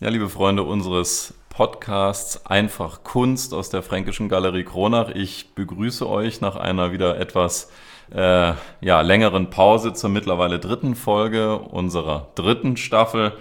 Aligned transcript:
Ja, 0.00 0.10
liebe 0.10 0.28
Freunde 0.28 0.62
unseres 0.62 1.34
Podcasts 1.48 2.46
Einfach 2.46 3.02
Kunst 3.02 3.52
aus 3.52 3.68
der 3.68 3.82
Fränkischen 3.82 4.28
Galerie 4.28 4.62
Kronach. 4.62 5.08
Ich 5.08 5.56
begrüße 5.56 6.08
euch 6.08 6.40
nach 6.40 6.54
einer 6.54 6.92
wieder 6.92 7.18
etwas 7.18 7.68
äh, 8.14 8.52
ja, 8.80 9.00
längeren 9.00 9.50
Pause 9.50 9.94
zur 9.94 10.10
mittlerweile 10.10 10.60
dritten 10.60 10.94
Folge 10.94 11.58
unserer 11.58 12.28
dritten 12.36 12.76
Staffel, 12.76 13.32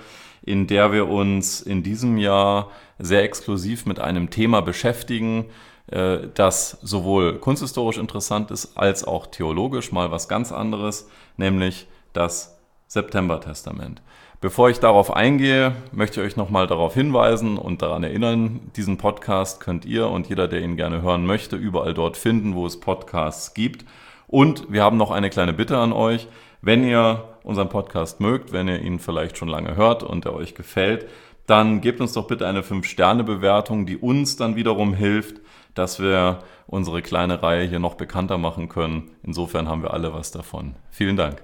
in 0.41 0.65
der 0.65 0.91
wir 0.91 1.07
uns 1.07 1.61
in 1.61 1.83
diesem 1.83 2.17
Jahr 2.17 2.71
sehr 2.97 3.21
exklusiv 3.21 3.85
mit 3.85 3.99
einem 3.99 4.31
Thema 4.31 4.61
beschäftigen, 4.61 5.51
äh, 5.91 6.21
das 6.33 6.79
sowohl 6.81 7.37
kunsthistorisch 7.37 7.99
interessant 7.99 8.49
ist 8.49 8.75
als 8.75 9.03
auch 9.03 9.27
theologisch 9.27 9.91
mal 9.91 10.09
was 10.09 10.27
ganz 10.27 10.51
anderes, 10.51 11.07
nämlich 11.37 11.85
das 12.13 12.57
September-Testament. 12.87 14.01
Bevor 14.39 14.69
ich 14.69 14.79
darauf 14.79 15.11
eingehe, 15.15 15.75
möchte 15.91 16.21
ich 16.21 16.27
euch 16.27 16.37
nochmal 16.37 16.67
darauf 16.67 16.93
hinweisen 16.93 17.57
und 17.57 17.81
daran 17.81 18.03
erinnern, 18.03 18.69
diesen 18.75 18.97
Podcast 18.97 19.59
könnt 19.59 19.83
ihr 19.83 20.09
und 20.09 20.29
jeder, 20.29 20.47
der 20.47 20.61
ihn 20.61 20.77
gerne 20.77 21.01
hören 21.01 21.25
möchte, 21.25 21.55
überall 21.55 21.95
dort 21.95 22.17
finden, 22.17 22.53
wo 22.53 22.67
es 22.67 22.79
Podcasts 22.79 23.55
gibt. 23.55 23.83
Und 24.27 24.71
wir 24.71 24.83
haben 24.83 24.97
noch 24.97 25.09
eine 25.09 25.31
kleine 25.31 25.53
Bitte 25.53 25.79
an 25.79 25.91
euch. 25.91 26.27
Wenn 26.61 26.83
ihr 26.83 27.23
unseren 27.41 27.69
Podcast 27.69 28.19
mögt, 28.19 28.51
wenn 28.51 28.67
ihr 28.67 28.79
ihn 28.79 28.99
vielleicht 28.99 29.39
schon 29.39 29.47
lange 29.47 29.75
hört 29.75 30.03
und 30.03 30.25
er 30.25 30.35
euch 30.35 30.53
gefällt, 30.53 31.07
dann 31.47 31.81
gebt 31.81 31.99
uns 31.99 32.13
doch 32.13 32.27
bitte 32.27 32.45
eine 32.45 32.61
5-Sterne-Bewertung, 32.61 33.87
die 33.87 33.97
uns 33.97 34.35
dann 34.35 34.55
wiederum 34.55 34.93
hilft, 34.93 35.41
dass 35.73 35.99
wir 35.99 36.43
unsere 36.67 37.01
kleine 37.01 37.41
Reihe 37.41 37.67
hier 37.67 37.79
noch 37.79 37.95
bekannter 37.95 38.37
machen 38.37 38.69
können. 38.69 39.15
Insofern 39.23 39.67
haben 39.67 39.81
wir 39.81 39.95
alle 39.95 40.13
was 40.13 40.29
davon. 40.29 40.75
Vielen 40.91 41.17
Dank. 41.17 41.41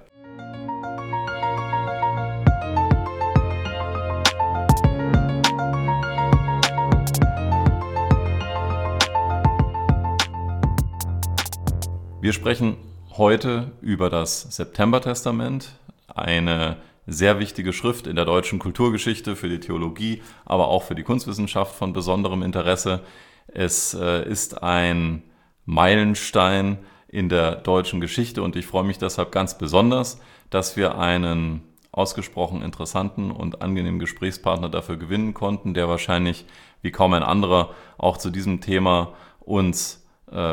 Wir 12.24 12.32
sprechen 12.32 12.78
heute 13.18 13.72
über 13.82 14.08
das 14.08 14.56
September-Testament, 14.56 15.72
eine 16.06 16.78
sehr 17.06 17.38
wichtige 17.38 17.74
Schrift 17.74 18.06
in 18.06 18.16
der 18.16 18.24
deutschen 18.24 18.58
Kulturgeschichte 18.58 19.36
für 19.36 19.50
die 19.50 19.60
Theologie, 19.60 20.22
aber 20.46 20.68
auch 20.68 20.84
für 20.84 20.94
die 20.94 21.02
Kunstwissenschaft 21.02 21.76
von 21.76 21.92
besonderem 21.92 22.42
Interesse. 22.42 23.00
Es 23.46 23.92
äh, 23.92 24.26
ist 24.26 24.62
ein 24.62 25.22
Meilenstein 25.66 26.78
in 27.08 27.28
der 27.28 27.56
deutschen 27.56 28.00
Geschichte 28.00 28.42
und 28.42 28.56
ich 28.56 28.64
freue 28.64 28.84
mich 28.84 28.96
deshalb 28.96 29.30
ganz 29.30 29.58
besonders, 29.58 30.18
dass 30.48 30.78
wir 30.78 30.96
einen 30.96 31.62
ausgesprochen 31.92 32.62
interessanten 32.62 33.32
und 33.32 33.60
angenehmen 33.60 34.00
Gesprächspartner 34.00 34.70
dafür 34.70 34.96
gewinnen 34.96 35.34
konnten, 35.34 35.74
der 35.74 35.90
wahrscheinlich 35.90 36.46
wie 36.80 36.90
kaum 36.90 37.12
ein 37.12 37.22
anderer 37.22 37.74
auch 37.98 38.16
zu 38.16 38.30
diesem 38.30 38.62
Thema 38.62 39.12
uns 39.40 40.03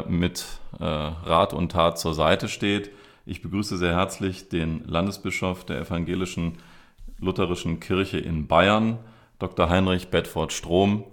mit 0.08 0.45
äh, 0.80 0.83
Rat 0.83 1.53
und 1.53 1.72
Tat 1.72 1.97
zur 1.97 2.14
Seite 2.14 2.50
steht. 2.50 2.91
Ich 3.25 3.41
begrüße 3.41 3.78
sehr 3.78 3.95
herzlich 3.95 4.50
den 4.50 4.83
Landesbischof 4.88 5.63
der 5.63 5.80
evangelischen 5.80 6.58
lutherischen 7.19 7.80
Kirche 7.80 8.17
in 8.17 8.47
Bayern, 8.47 8.97
Dr. 9.39 9.69
Heinrich 9.69 10.09
Bedford 10.09 10.52
Strom. 10.52 11.05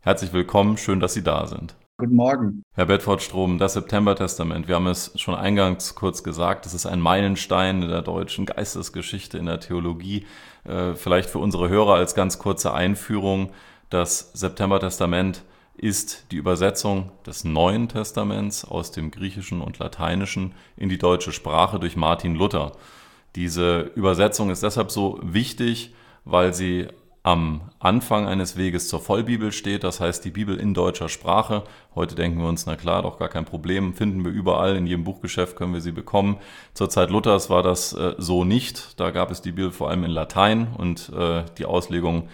Herzlich 0.00 0.32
willkommen, 0.32 0.76
schön, 0.76 1.00
dass 1.00 1.14
Sie 1.14 1.22
da 1.22 1.46
sind. 1.46 1.74
Guten 2.00 2.14
Morgen. 2.14 2.62
Herr 2.74 2.86
Bedford 2.86 3.22
Strom, 3.22 3.58
das 3.58 3.72
September-Testament, 3.72 4.68
wir 4.68 4.76
haben 4.76 4.86
es 4.86 5.10
schon 5.16 5.34
eingangs 5.34 5.96
kurz 5.96 6.22
gesagt, 6.22 6.64
es 6.64 6.72
ist 6.72 6.86
ein 6.86 7.00
Meilenstein 7.00 7.82
in 7.82 7.88
der 7.88 8.02
deutschen 8.02 8.46
Geistesgeschichte, 8.46 9.36
in 9.36 9.46
der 9.46 9.58
Theologie. 9.58 10.24
Äh, 10.62 10.94
vielleicht 10.94 11.28
für 11.28 11.40
unsere 11.40 11.68
Hörer 11.68 11.94
als 11.94 12.14
ganz 12.14 12.38
kurze 12.38 12.72
Einführung, 12.72 13.50
das 13.90 14.30
September-Testament 14.32 15.42
ist 15.78 16.26
die 16.30 16.36
Übersetzung 16.36 17.10
des 17.26 17.44
Neuen 17.44 17.88
Testaments 17.88 18.64
aus 18.64 18.90
dem 18.90 19.10
Griechischen 19.10 19.60
und 19.60 19.78
Lateinischen 19.78 20.52
in 20.76 20.88
die 20.88 20.98
deutsche 20.98 21.32
Sprache 21.32 21.78
durch 21.78 21.96
Martin 21.96 22.34
Luther. 22.34 22.72
Diese 23.36 23.92
Übersetzung 23.94 24.50
ist 24.50 24.62
deshalb 24.62 24.90
so 24.90 25.18
wichtig, 25.22 25.94
weil 26.24 26.52
sie 26.52 26.88
am 27.22 27.60
Anfang 27.78 28.26
eines 28.26 28.56
Weges 28.56 28.88
zur 28.88 29.00
Vollbibel 29.00 29.52
steht, 29.52 29.84
das 29.84 30.00
heißt 30.00 30.24
die 30.24 30.30
Bibel 30.30 30.58
in 30.58 30.72
deutscher 30.72 31.08
Sprache. 31.08 31.64
Heute 31.94 32.14
denken 32.14 32.40
wir 32.40 32.48
uns, 32.48 32.64
na 32.64 32.76
klar, 32.76 33.02
doch 33.02 33.18
gar 33.18 33.28
kein 33.28 33.44
Problem, 33.44 33.92
finden 33.92 34.24
wir 34.24 34.32
überall, 34.32 34.76
in 34.76 34.86
jedem 34.86 35.04
Buchgeschäft 35.04 35.56
können 35.56 35.74
wir 35.74 35.80
sie 35.80 35.92
bekommen. 35.92 36.38
Zur 36.74 36.88
Zeit 36.88 37.10
Luthers 37.10 37.50
war 37.50 37.62
das 37.62 37.92
äh, 37.92 38.14
so 38.18 38.44
nicht, 38.44 38.98
da 38.98 39.10
gab 39.10 39.30
es 39.30 39.42
die 39.42 39.52
Bibel 39.52 39.72
vor 39.72 39.90
allem 39.90 40.04
in 40.04 40.10
Latein 40.10 40.68
und 40.78 41.10
äh, 41.10 41.44
die 41.58 41.66
Auslegung 41.66 42.28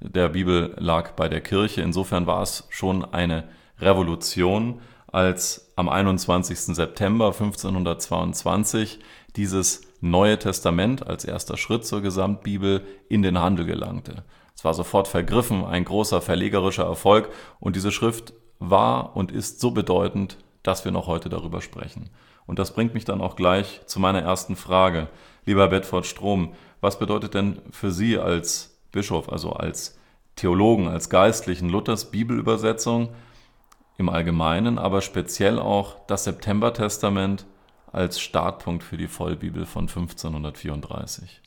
der 0.00 0.30
Bibel 0.30 0.74
lag 0.78 1.12
bei 1.12 1.28
der 1.28 1.40
Kirche. 1.40 1.82
Insofern 1.82 2.26
war 2.26 2.42
es 2.42 2.66
schon 2.70 3.04
eine 3.04 3.48
Revolution, 3.78 4.80
als 5.06 5.72
am 5.76 5.88
21. 5.88 6.58
September 6.58 7.26
1522 7.26 9.00
dieses 9.36 9.82
Neue 10.00 10.38
Testament 10.38 11.06
als 11.06 11.24
erster 11.24 11.56
Schritt 11.56 11.84
zur 11.84 12.00
Gesamtbibel 12.00 12.82
in 13.08 13.22
den 13.22 13.38
Handel 13.38 13.66
gelangte. 13.66 14.24
Es 14.54 14.64
war 14.64 14.72
sofort 14.72 15.08
vergriffen, 15.08 15.64
ein 15.64 15.84
großer 15.84 16.22
verlegerischer 16.22 16.84
Erfolg 16.84 17.30
und 17.58 17.76
diese 17.76 17.92
Schrift 17.92 18.32
war 18.58 19.16
und 19.16 19.32
ist 19.32 19.60
so 19.60 19.72
bedeutend, 19.72 20.38
dass 20.62 20.84
wir 20.84 20.92
noch 20.92 21.06
heute 21.06 21.28
darüber 21.28 21.60
sprechen. 21.60 22.10
Und 22.46 22.58
das 22.58 22.74
bringt 22.74 22.94
mich 22.94 23.04
dann 23.04 23.20
auch 23.20 23.36
gleich 23.36 23.80
zu 23.86 24.00
meiner 24.00 24.22
ersten 24.22 24.56
Frage. 24.56 25.08
Lieber 25.46 25.68
Bedford 25.68 26.06
Strom, 26.06 26.54
was 26.80 26.98
bedeutet 26.98 27.34
denn 27.34 27.60
für 27.70 27.90
Sie 27.90 28.18
als 28.18 28.79
Bischof, 28.92 29.28
also 29.28 29.52
als 29.52 29.98
Theologen, 30.36 30.88
als 30.88 31.10
Geistlichen, 31.10 31.68
Luthers 31.68 32.10
Bibelübersetzung 32.10 33.10
im 33.98 34.08
Allgemeinen, 34.08 34.78
aber 34.78 35.02
speziell 35.02 35.58
auch 35.58 36.04
das 36.06 36.24
September-Testament 36.24 37.46
als 37.92 38.20
Startpunkt 38.20 38.82
für 38.82 38.96
die 38.96 39.08
Vollbibel 39.08 39.66
von 39.66 39.82
1534. 39.82 41.42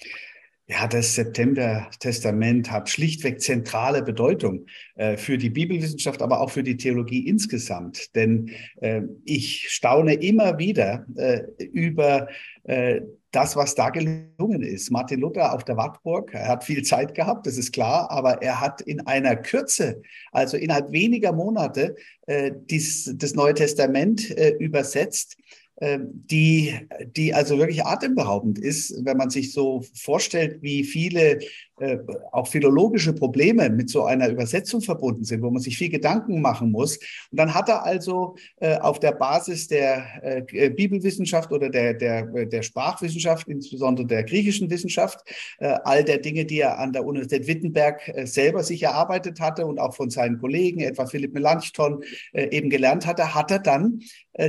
Ja, 0.66 0.88
das 0.88 1.16
September-Testament 1.16 2.72
hat 2.72 2.90
schlichtweg 2.90 3.42
zentrale 3.42 4.02
Bedeutung 4.02 4.66
äh, 4.96 5.18
für 5.18 5.38
die 5.38 5.50
Bibelwissenschaft, 5.50 6.22
aber 6.22 6.40
auch 6.40 6.52
für 6.52 6.64
die 6.64 6.78
Theologie 6.78 7.28
insgesamt. 7.28 8.16
Denn 8.16 8.52
äh, 8.78 9.02
ich 9.26 9.70
staune 9.70 10.14
immer 10.14 10.58
wieder 10.60 11.06
äh, 11.18 11.42
über 11.64 12.30
äh, 12.64 13.02
das, 13.34 13.56
was 13.56 13.76
da 13.76 13.90
gelungen 13.90 14.62
ist. 14.62 14.92
Martin 14.92 15.20
Luther 15.20 15.54
auf 15.54 15.66
der 15.66 15.76
Wartburg, 15.76 16.34
er 16.34 16.48
hat 16.48 16.64
viel 16.64 16.84
Zeit 16.84 17.16
gehabt, 17.16 17.46
das 17.48 17.58
ist 17.58 17.74
klar, 17.74 18.10
aber 18.10 18.42
er 18.42 18.62
hat 18.62 18.82
in 18.82 19.02
einer 19.08 19.36
Kürze, 19.36 20.02
also 20.32 20.56
innerhalb 20.56 20.92
weniger 20.92 21.34
Monate, 21.34 21.96
äh, 22.28 22.52
dies, 22.70 23.12
das 23.16 23.34
Neue 23.34 23.56
Testament 23.56 24.30
äh, 24.38 24.52
übersetzt 24.60 25.38
ähm, 25.82 26.10
die, 26.14 26.80
die 27.16 27.34
also 27.34 27.58
wirklich 27.58 27.84
atemberaubend 27.84 28.60
ist, 28.60 28.94
wenn 29.04 29.18
man 29.18 29.32
sich 29.32 29.52
so 29.52 29.84
vorstellt, 29.96 30.62
wie 30.62 30.84
viele 30.84 31.40
äh, 31.80 31.98
auch 32.32 32.48
philologische 32.48 33.14
Probleme 33.14 33.68
mit 33.68 33.90
so 33.90 34.04
einer 34.04 34.30
Übersetzung 34.30 34.82
verbunden 34.82 35.24
sind, 35.24 35.42
wo 35.42 35.50
man 35.50 35.60
sich 35.60 35.76
viel 35.76 35.90
Gedanken 35.90 36.40
machen 36.40 36.70
muss. 36.72 36.98
Und 37.32 37.40
dann 37.40 37.56
hat 37.56 37.68
er 37.68 37.84
also 37.84 38.36
äh, 38.58 38.78
auf 38.78 39.00
der 39.00 39.14
Basis 39.14 39.68
der 39.68 40.06
äh, 40.54 40.70
Bibelwissenschaft 40.70 41.52
oder 41.52 41.70
der, 41.70 41.96
der, 41.96 42.46
der 42.46 42.62
Sprachwissenschaft, 42.62 43.48
insbesondere 43.48 44.06
der 44.06 44.24
griechischen 44.24 44.70
Wissenschaft, 44.70 45.20
all 45.60 46.04
der 46.04 46.20
Dinge, 46.20 46.46
die 46.46 46.60
er 46.60 46.80
an 46.80 46.94
der 46.94 47.06
Universität 47.06 47.48
Wittenberg 47.48 48.02
selber 48.26 48.64
sich 48.64 48.84
erarbeitet 48.84 49.40
hatte 49.40 49.66
und 49.66 49.80
auch 49.80 49.96
von 49.96 50.10
seinen 50.10 50.40
Kollegen, 50.40 50.82
etwa 50.82 51.06
Philipp 51.06 51.34
Melanchthon, 51.34 52.04
eben 52.34 52.70
gelernt 52.70 53.06
hatte, 53.06 53.34
hat 53.34 53.52
er 53.52 53.60
dann 53.60 54.02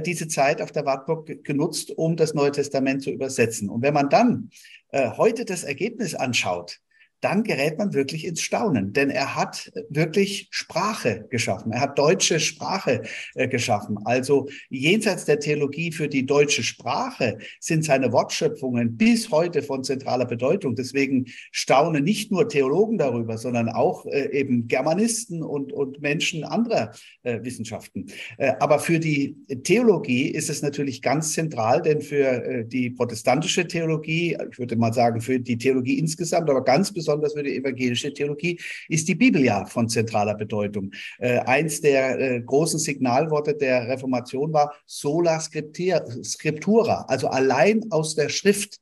diese 0.04 0.28
Zeit 0.28 0.60
auf 0.60 0.72
der 0.72 0.84
Wartburg 0.84 1.44
genutzt, 1.44 1.90
um 1.96 2.16
das 2.16 2.34
Neue 2.34 2.52
Testament 2.52 3.02
zu 3.02 3.10
übersetzen. 3.10 3.68
Und 3.68 3.82
wenn 3.82 3.94
man 3.94 4.08
dann 4.10 4.50
heute 4.92 5.44
das 5.44 5.64
Ergebnis 5.64 6.14
anschaut, 6.14 6.80
dann 7.24 7.42
gerät 7.42 7.78
man 7.78 7.94
wirklich 7.94 8.26
ins 8.26 8.42
Staunen, 8.42 8.92
denn 8.92 9.08
er 9.08 9.34
hat 9.34 9.72
wirklich 9.88 10.48
Sprache 10.50 11.26
geschaffen. 11.30 11.72
Er 11.72 11.80
hat 11.80 11.98
deutsche 11.98 12.38
Sprache 12.38 13.02
äh, 13.34 13.48
geschaffen. 13.48 13.98
Also 14.04 14.48
jenseits 14.68 15.24
der 15.24 15.40
Theologie 15.40 15.90
für 15.90 16.08
die 16.08 16.26
deutsche 16.26 16.62
Sprache 16.62 17.38
sind 17.60 17.84
seine 17.84 18.12
Wortschöpfungen 18.12 18.98
bis 18.98 19.30
heute 19.30 19.62
von 19.62 19.84
zentraler 19.84 20.26
Bedeutung. 20.26 20.74
Deswegen 20.74 21.24
staunen 21.50 22.04
nicht 22.04 22.30
nur 22.30 22.46
Theologen 22.46 22.98
darüber, 22.98 23.38
sondern 23.38 23.70
auch 23.70 24.04
äh, 24.04 24.30
eben 24.38 24.68
Germanisten 24.68 25.42
und, 25.42 25.72
und 25.72 26.02
Menschen 26.02 26.44
anderer 26.44 26.92
äh, 27.22 27.42
Wissenschaften. 27.42 28.06
Äh, 28.36 28.52
aber 28.60 28.78
für 28.78 28.98
die 28.98 29.34
Theologie 29.62 30.28
ist 30.28 30.50
es 30.50 30.60
natürlich 30.60 31.00
ganz 31.00 31.32
zentral, 31.32 31.80
denn 31.80 32.02
für 32.02 32.44
äh, 32.44 32.64
die 32.66 32.90
protestantische 32.90 33.66
Theologie, 33.66 34.36
ich 34.50 34.58
würde 34.58 34.76
mal 34.76 34.92
sagen 34.92 35.22
für 35.22 35.40
die 35.40 35.56
Theologie 35.56 35.98
insgesamt, 35.98 36.50
aber 36.50 36.62
ganz 36.62 36.92
besonders 36.92 37.13
besonders 37.14 37.34
für 37.34 37.42
die 37.42 37.56
evangelische 37.56 38.12
Theologie, 38.12 38.60
ist 38.88 39.08
die 39.08 39.14
Bibel 39.14 39.42
ja 39.42 39.64
von 39.66 39.88
zentraler 39.88 40.34
Bedeutung. 40.34 40.92
Äh, 41.18 41.38
eins 41.40 41.80
der 41.80 42.18
äh, 42.18 42.40
großen 42.40 42.78
Signalworte 42.78 43.54
der 43.54 43.88
Reformation 43.88 44.52
war 44.52 44.74
sola 44.86 45.40
scriptura, 45.40 47.04
also 47.08 47.28
allein 47.28 47.84
aus 47.90 48.14
der 48.14 48.28
Schrift 48.28 48.80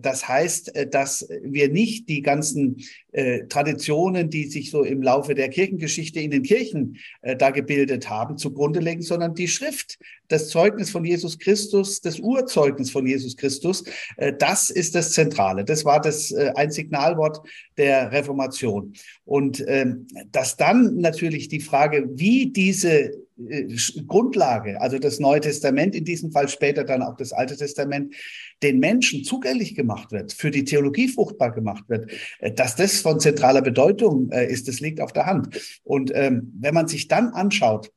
das 0.00 0.28
heißt, 0.28 0.74
äh, 0.76 0.86
dass 0.86 1.28
wir 1.42 1.68
nicht 1.68 2.08
die 2.08 2.22
ganzen 2.22 2.78
äh, 3.12 3.46
Traditionen, 3.48 4.30
die 4.30 4.48
sich 4.48 4.70
so 4.70 4.84
im 4.84 5.02
Laufe 5.02 5.34
der 5.34 5.48
Kirchengeschichte 5.48 6.20
in 6.20 6.30
den 6.30 6.42
Kirchen 6.42 6.98
äh, 7.22 7.36
da 7.36 7.50
gebildet 7.50 8.08
haben, 8.08 8.38
zugrunde 8.38 8.80
legen, 8.80 9.02
sondern 9.02 9.34
die 9.34 9.48
Schrift, 9.48 9.98
das 10.28 10.48
Zeugnis 10.48 10.90
von 10.90 11.04
Jesus 11.04 11.38
Christus, 11.38 12.00
das 12.00 12.20
Urzeugnis 12.20 12.90
von 12.90 13.06
Jesus 13.06 13.36
Christus, 13.36 13.84
äh, 14.16 14.32
das 14.38 14.70
ist 14.70 14.94
das 14.94 15.12
Zentrale. 15.12 15.64
Das 15.64 15.84
war 15.84 16.00
das 16.00 16.30
äh, 16.30 16.52
ein 16.54 16.70
Signalwort 16.70 17.40
der 17.76 18.12
Reformation. 18.12 18.94
Und 19.24 19.62
ähm, 19.66 20.06
dass 20.30 20.56
dann 20.56 20.96
natürlich 20.96 21.48
die 21.48 21.60
Frage, 21.60 22.08
wie 22.14 22.50
diese 22.50 23.10
äh, 23.48 23.76
Grundlage, 24.06 24.80
also 24.80 24.98
das 24.98 25.18
Neue 25.20 25.40
Testament, 25.40 25.94
in 25.94 26.04
diesem 26.04 26.32
Fall 26.32 26.48
später 26.48 26.84
dann 26.84 27.02
auch 27.02 27.16
das 27.16 27.32
Alte 27.32 27.56
Testament, 27.56 28.14
den 28.62 28.78
Menschen 28.78 29.24
zugänglich 29.24 29.74
gemacht 29.74 30.12
wird, 30.12 30.32
für 30.32 30.50
die 30.50 30.64
Theologie 30.64 31.08
fruchtbar 31.08 31.52
gemacht 31.52 31.84
wird, 31.88 32.10
äh, 32.38 32.52
dass 32.52 32.76
das 32.76 33.00
von 33.00 33.20
zentraler 33.20 33.62
Bedeutung 33.62 34.30
äh, 34.30 34.50
ist, 34.50 34.68
das 34.68 34.80
liegt 34.80 35.00
auf 35.00 35.12
der 35.12 35.26
Hand. 35.26 35.80
Und 35.82 36.12
ähm, 36.14 36.52
wenn 36.58 36.74
man 36.74 36.88
sich 36.88 37.08
dann 37.08 37.28
anschaut, 37.28 37.92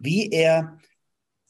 wie 0.00 0.30
er 0.30 0.78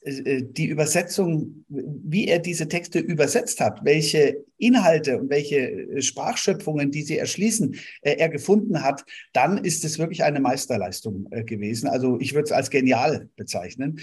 äh, 0.00 0.42
die 0.42 0.66
Übersetzung, 0.66 1.64
wie 1.68 2.26
er 2.26 2.38
diese 2.38 2.68
Texte 2.68 2.98
übersetzt 2.98 3.60
hat, 3.60 3.84
welche 3.84 4.44
Inhalte 4.58 5.18
und 5.18 5.30
welche 5.30 6.02
Sprachschöpfungen, 6.02 6.90
die 6.90 7.02
sie 7.02 7.18
erschließen, 7.18 7.76
er 8.02 8.28
gefunden 8.28 8.82
hat, 8.82 9.04
dann 9.32 9.58
ist 9.58 9.84
es 9.84 9.98
wirklich 9.98 10.22
eine 10.22 10.40
Meisterleistung 10.40 11.28
gewesen. 11.44 11.88
Also 11.88 12.18
ich 12.20 12.34
würde 12.34 12.44
es 12.44 12.52
als 12.52 12.70
genial 12.70 13.28
bezeichnen. 13.36 14.00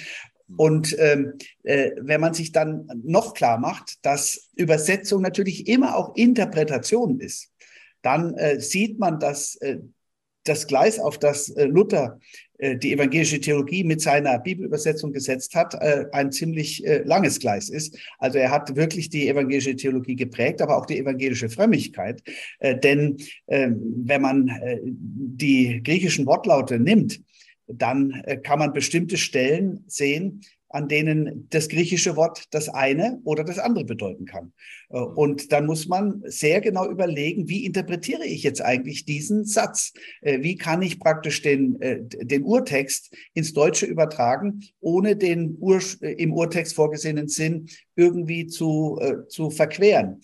Und 0.57 0.95
ähm, 0.99 1.33
äh, 1.63 1.91
wenn 1.99 2.21
man 2.21 2.33
sich 2.33 2.51
dann 2.51 2.89
noch 3.03 3.33
klar 3.33 3.57
macht, 3.57 4.05
dass 4.05 4.49
Übersetzung 4.55 5.21
natürlich 5.21 5.67
immer 5.67 5.95
auch 5.95 6.15
Interpretation 6.15 7.19
ist, 7.19 7.49
dann 8.01 8.33
äh, 8.35 8.59
sieht 8.59 8.99
man, 8.99 9.19
dass 9.19 9.55
äh, 9.57 9.77
das 10.43 10.67
Gleis, 10.67 10.99
auf 10.99 11.19
das 11.19 11.49
äh, 11.49 11.65
Luther 11.65 12.19
äh, 12.57 12.75
die 12.75 12.93
evangelische 12.93 13.39
Theologie 13.39 13.83
mit 13.83 14.01
seiner 14.01 14.39
Bibelübersetzung 14.39 15.11
gesetzt 15.11 15.55
hat, 15.55 15.75
äh, 15.75 16.05
ein 16.11 16.31
ziemlich 16.31 16.83
langes 17.05 17.39
Gleis 17.39 17.69
ist. 17.69 17.97
Also 18.17 18.37
er 18.37 18.51
hat 18.51 18.75
wirklich 18.75 19.09
die 19.09 19.27
evangelische 19.27 19.75
Theologie 19.75 20.15
geprägt, 20.15 20.61
aber 20.61 20.77
auch 20.77 20.85
die 20.85 20.97
evangelische 20.97 21.49
Frömmigkeit. 21.49 22.21
Denn 22.61 23.17
ähm, 23.47 23.81
wenn 24.05 24.21
man 24.21 24.51
die 24.83 25.81
griechischen 25.83 26.25
Wortlaute 26.25 26.79
nimmt, 26.79 27.21
dann 27.67 28.21
kann 28.43 28.59
man 28.59 28.73
bestimmte 28.73 29.17
Stellen 29.17 29.83
sehen, 29.87 30.41
an 30.73 30.87
denen 30.87 31.47
das 31.49 31.67
griechische 31.67 32.15
Wort 32.15 32.45
das 32.51 32.69
eine 32.69 33.19
oder 33.23 33.43
das 33.43 33.59
andere 33.59 33.85
bedeuten 33.85 34.25
kann. 34.25 34.53
Äh, 34.89 34.99
und 34.99 35.51
dann 35.51 35.65
muss 35.65 35.87
man 35.87 36.23
sehr 36.25 36.61
genau 36.61 36.89
überlegen, 36.89 37.49
wie 37.49 37.65
interpretiere 37.65 38.25
ich 38.25 38.43
jetzt 38.43 38.61
eigentlich 38.61 39.05
diesen 39.05 39.45
Satz? 39.45 39.93
Äh, 40.21 40.41
wie 40.41 40.55
kann 40.55 40.81
ich 40.81 40.99
praktisch 40.99 41.41
den, 41.41 41.81
äh, 41.81 42.01
den 42.03 42.43
Urtext 42.43 43.13
ins 43.33 43.53
Deutsche 43.53 43.85
übertragen, 43.85 44.63
ohne 44.79 45.15
den 45.15 45.57
Ur, 45.59 45.81
im 46.01 46.33
Urtext 46.33 46.75
vorgesehenen 46.75 47.27
Sinn 47.27 47.67
irgendwie 47.95 48.47
zu, 48.47 48.99
zu 49.27 49.49
verqueren? 49.49 50.21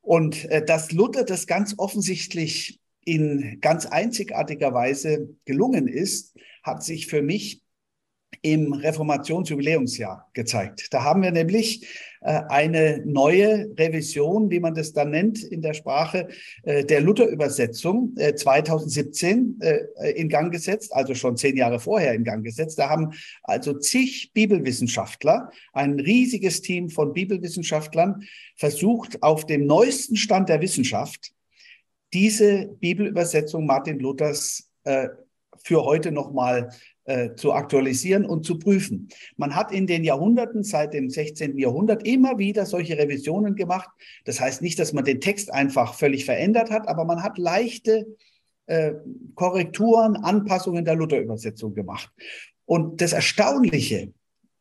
Und 0.00 0.48
dass 0.66 0.90
Luther 0.90 1.24
das 1.24 1.46
ganz 1.46 1.74
offensichtlich 1.78 2.80
in 3.04 3.58
ganz 3.60 3.86
einzigartiger 3.86 4.72
Weise 4.74 5.28
gelungen 5.44 5.88
ist, 5.88 6.36
hat 6.62 6.82
sich 6.84 7.06
für 7.06 7.22
mich 7.22 7.62
im 8.40 8.72
Reformationsjubiläumsjahr 8.72 10.30
gezeigt. 10.32 10.88
Da 10.90 11.04
haben 11.04 11.22
wir 11.22 11.30
nämlich 11.30 11.86
äh, 12.22 12.40
eine 12.48 13.02
neue 13.04 13.70
Revision, 13.78 14.50
wie 14.50 14.58
man 14.58 14.74
das 14.74 14.92
dann 14.92 15.10
nennt 15.10 15.42
in 15.44 15.62
der 15.62 15.74
Sprache, 15.74 16.28
äh, 16.64 16.84
der 16.84 17.02
Luther-Übersetzung 17.02 18.14
äh, 18.16 18.34
2017 18.34 19.58
äh, 19.60 20.10
in 20.12 20.28
Gang 20.28 20.50
gesetzt, 20.50 20.92
also 20.94 21.14
schon 21.14 21.36
zehn 21.36 21.56
Jahre 21.56 21.78
vorher 21.78 22.14
in 22.14 22.24
Gang 22.24 22.44
gesetzt. 22.44 22.78
Da 22.78 22.88
haben 22.88 23.10
also 23.42 23.74
zig 23.74 24.32
Bibelwissenschaftler, 24.32 25.50
ein 25.72 26.00
riesiges 26.00 26.62
Team 26.62 26.88
von 26.88 27.12
Bibelwissenschaftlern 27.12 28.24
versucht, 28.56 29.22
auf 29.22 29.46
dem 29.46 29.66
neuesten 29.66 30.16
Stand 30.16 30.48
der 30.48 30.60
Wissenschaft 30.60 31.32
diese 32.12 32.68
Bibelübersetzung 32.80 33.66
Martin 33.66 33.98
Luthers 33.98 34.70
äh, 34.84 35.08
für 35.64 35.84
heute 35.84 36.12
nochmal 36.12 36.70
äh, 37.04 37.34
zu 37.34 37.52
aktualisieren 37.52 38.24
und 38.24 38.44
zu 38.44 38.58
prüfen. 38.58 39.08
Man 39.36 39.54
hat 39.54 39.72
in 39.72 39.86
den 39.86 40.04
Jahrhunderten, 40.04 40.62
seit 40.62 40.94
dem 40.94 41.10
16. 41.10 41.58
Jahrhundert, 41.58 42.06
immer 42.06 42.38
wieder 42.38 42.66
solche 42.66 42.96
Revisionen 42.96 43.54
gemacht. 43.54 43.88
Das 44.24 44.40
heißt 44.40 44.62
nicht, 44.62 44.78
dass 44.78 44.92
man 44.92 45.04
den 45.04 45.20
Text 45.20 45.52
einfach 45.52 45.94
völlig 45.94 46.24
verändert 46.24 46.70
hat, 46.70 46.88
aber 46.88 47.04
man 47.04 47.22
hat 47.22 47.38
leichte 47.38 48.06
äh, 48.66 48.92
Korrekturen, 49.34 50.16
Anpassungen 50.16 50.84
der 50.84 50.94
Luther-Übersetzung 50.94 51.74
gemacht. 51.74 52.10
Und 52.66 53.00
das 53.00 53.12
Erstaunliche 53.12 54.12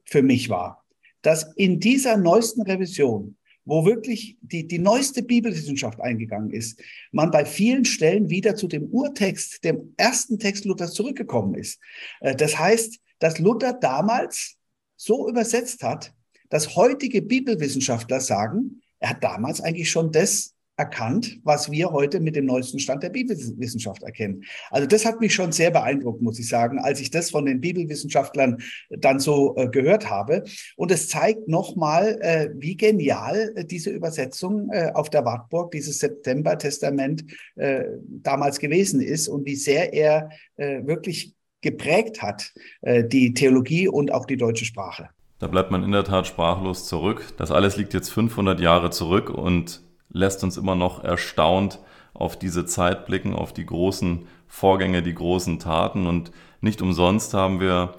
für 0.05 0.23
mich 0.23 0.49
war, 0.49 0.83
dass 1.21 1.53
in 1.55 1.79
dieser 1.79 2.17
neuesten 2.17 2.63
Revision 2.63 3.37
wo 3.65 3.85
wirklich 3.85 4.37
die, 4.41 4.67
die 4.67 4.79
neueste 4.79 5.23
Bibelwissenschaft 5.23 6.01
eingegangen 6.01 6.51
ist, 6.51 6.81
man 7.11 7.31
bei 7.31 7.45
vielen 7.45 7.85
Stellen 7.85 8.29
wieder 8.29 8.55
zu 8.55 8.67
dem 8.67 8.85
Urtext, 8.85 9.63
dem 9.63 9.93
ersten 9.97 10.39
Text 10.39 10.65
Luthers 10.65 10.93
zurückgekommen 10.93 11.55
ist. 11.55 11.79
Äh, 12.19 12.35
das 12.35 12.57
heißt, 12.57 12.99
dass 13.19 13.39
Luther 13.39 13.73
damals 13.73 14.57
so 14.95 15.29
übersetzt 15.29 15.83
hat, 15.83 16.13
dass 16.49 16.75
heutige 16.75 17.21
Bibelwissenschaftler 17.21 18.19
sagen, 18.19 18.81
er 18.99 19.11
hat 19.11 19.23
damals 19.23 19.61
eigentlich 19.61 19.89
schon 19.89 20.11
das 20.11 20.53
erkannt, 20.81 21.39
was 21.43 21.69
wir 21.69 21.91
heute 21.91 22.19
mit 22.19 22.35
dem 22.35 22.45
neuesten 22.47 22.79
Stand 22.79 23.03
der 23.03 23.11
Bibelwissenschaft 23.11 24.01
erkennen. 24.01 24.43
Also 24.71 24.87
das 24.87 25.05
hat 25.05 25.21
mich 25.21 25.31
schon 25.31 25.51
sehr 25.51 25.69
beeindruckt, 25.69 26.23
muss 26.23 26.39
ich 26.39 26.49
sagen, 26.49 26.79
als 26.79 26.99
ich 26.99 27.11
das 27.11 27.29
von 27.29 27.45
den 27.45 27.61
Bibelwissenschaftlern 27.61 28.57
dann 28.89 29.19
so 29.19 29.55
äh, 29.57 29.67
gehört 29.67 30.09
habe. 30.09 30.43
Und 30.75 30.89
es 30.89 31.07
zeigt 31.07 31.47
nochmal, 31.47 32.17
äh, 32.21 32.49
wie 32.55 32.75
genial 32.75 33.53
äh, 33.55 33.63
diese 33.63 33.91
Übersetzung 33.91 34.69
äh, 34.71 34.91
auf 34.95 35.11
der 35.11 35.23
Wartburg, 35.23 35.69
dieses 35.69 35.99
September-Testament 35.99 37.25
äh, 37.57 37.83
damals 38.23 38.57
gewesen 38.57 39.01
ist 39.01 39.27
und 39.27 39.45
wie 39.45 39.55
sehr 39.55 39.93
er 39.93 40.29
äh, 40.57 40.83
wirklich 40.85 41.35
geprägt 41.63 42.23
hat, 42.23 42.53
die 42.81 43.35
Theologie 43.35 43.87
und 43.87 44.11
auch 44.11 44.25
die 44.25 44.35
deutsche 44.35 44.65
Sprache. 44.65 45.09
Da 45.37 45.45
bleibt 45.45 45.69
man 45.69 45.83
in 45.83 45.91
der 45.91 46.03
Tat 46.03 46.25
sprachlos 46.25 46.87
zurück. 46.87 47.33
Das 47.37 47.51
alles 47.51 47.77
liegt 47.77 47.93
jetzt 47.93 48.09
500 48.09 48.59
Jahre 48.59 48.89
zurück 48.89 49.29
und 49.29 49.83
lässt 50.11 50.43
uns 50.43 50.57
immer 50.57 50.75
noch 50.75 51.03
erstaunt 51.03 51.79
auf 52.13 52.37
diese 52.37 52.65
Zeit 52.65 53.05
blicken, 53.05 53.33
auf 53.33 53.53
die 53.53 53.65
großen 53.65 54.27
Vorgänge, 54.47 55.01
die 55.01 55.15
großen 55.15 55.59
Taten. 55.59 56.07
Und 56.07 56.31
nicht 56.59 56.81
umsonst 56.81 57.33
haben 57.33 57.59
wir 57.59 57.95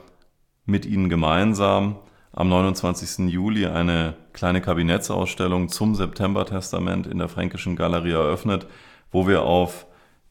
mit 0.64 0.87
Ihnen 0.87 1.09
gemeinsam 1.09 1.97
am 2.33 2.49
29. 2.49 3.31
Juli 3.31 3.66
eine 3.66 4.14
kleine 4.33 4.61
Kabinettsausstellung 4.61 5.69
zum 5.69 5.95
September-Testament 5.95 7.07
in 7.07 7.19
der 7.19 7.28
Fränkischen 7.28 7.76
Galerie 7.76 8.12
eröffnet, 8.12 8.66
wo 9.11 9.26
wir 9.26 9.42
auf 9.42 9.87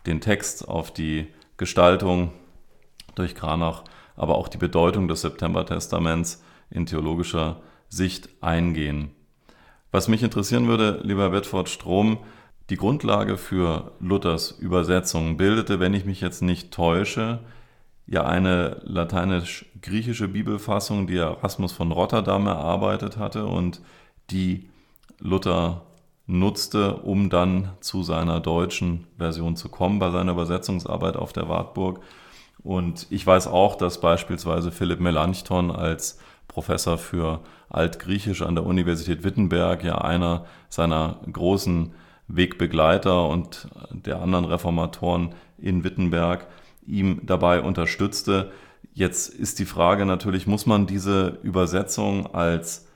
den 0.05 0.21
Text, 0.21 0.67
auf 0.67 0.91
die 0.91 1.27
Gestaltung 1.57 2.31
durch 3.15 3.35
Kranach, 3.35 3.83
aber 4.15 4.35
auch 4.35 4.47
die 4.47 4.57
Bedeutung 4.57 5.07
des 5.07 5.21
September-Testaments 5.21 6.43
in 6.69 6.85
theologischer 6.85 7.61
Sicht 7.89 8.29
eingehen. 8.41 9.11
Was 9.91 10.07
mich 10.07 10.23
interessieren 10.23 10.67
würde, 10.67 11.01
lieber 11.03 11.29
Bedford 11.29 11.67
Strom, 11.67 12.19
die 12.69 12.77
Grundlage 12.77 13.37
für 13.37 13.91
Luthers 13.99 14.51
Übersetzung 14.51 15.35
bildete, 15.35 15.81
wenn 15.81 15.93
ich 15.93 16.05
mich 16.05 16.21
jetzt 16.21 16.41
nicht 16.41 16.71
täusche, 16.71 17.39
ja 18.07 18.25
eine 18.25 18.81
lateinisch-griechische 18.83 20.29
Bibelfassung, 20.29 21.07
die 21.07 21.17
Erasmus 21.17 21.73
von 21.73 21.91
Rotterdam 21.91 22.47
erarbeitet 22.47 23.17
hatte 23.17 23.45
und 23.45 23.81
die 24.29 24.69
Luther 25.19 25.81
nutzte, 26.25 26.95
um 26.95 27.29
dann 27.29 27.71
zu 27.81 28.03
seiner 28.03 28.39
deutschen 28.39 29.07
Version 29.17 29.57
zu 29.57 29.67
kommen 29.67 29.99
bei 29.99 30.09
seiner 30.11 30.31
Übersetzungsarbeit 30.31 31.17
auf 31.17 31.33
der 31.33 31.49
Wartburg. 31.49 31.99
Und 32.63 33.07
ich 33.09 33.27
weiß 33.27 33.47
auch, 33.47 33.75
dass 33.75 33.99
beispielsweise 33.99 34.71
Philipp 34.71 35.01
Melanchthon 35.01 35.71
als 35.71 36.19
Professor 36.47 36.97
für 36.97 37.41
Altgriechisch 37.71 38.41
an 38.41 38.55
der 38.55 38.65
Universität 38.65 39.23
Wittenberg, 39.23 39.83
ja 39.83 39.97
einer 39.99 40.45
seiner 40.69 41.19
großen 41.31 41.93
Wegbegleiter 42.27 43.27
und 43.27 43.67
der 43.91 44.21
anderen 44.21 44.45
Reformatoren 44.45 45.33
in 45.57 45.83
Wittenberg 45.83 46.47
ihm 46.85 47.21
dabei 47.23 47.61
unterstützte. 47.61 48.51
Jetzt 48.93 49.33
ist 49.33 49.59
die 49.59 49.65
Frage 49.65 50.05
natürlich, 50.05 50.47
muss 50.47 50.65
man 50.65 50.87
diese 50.87 51.39
Übersetzung 51.43 52.33
als 52.33 52.87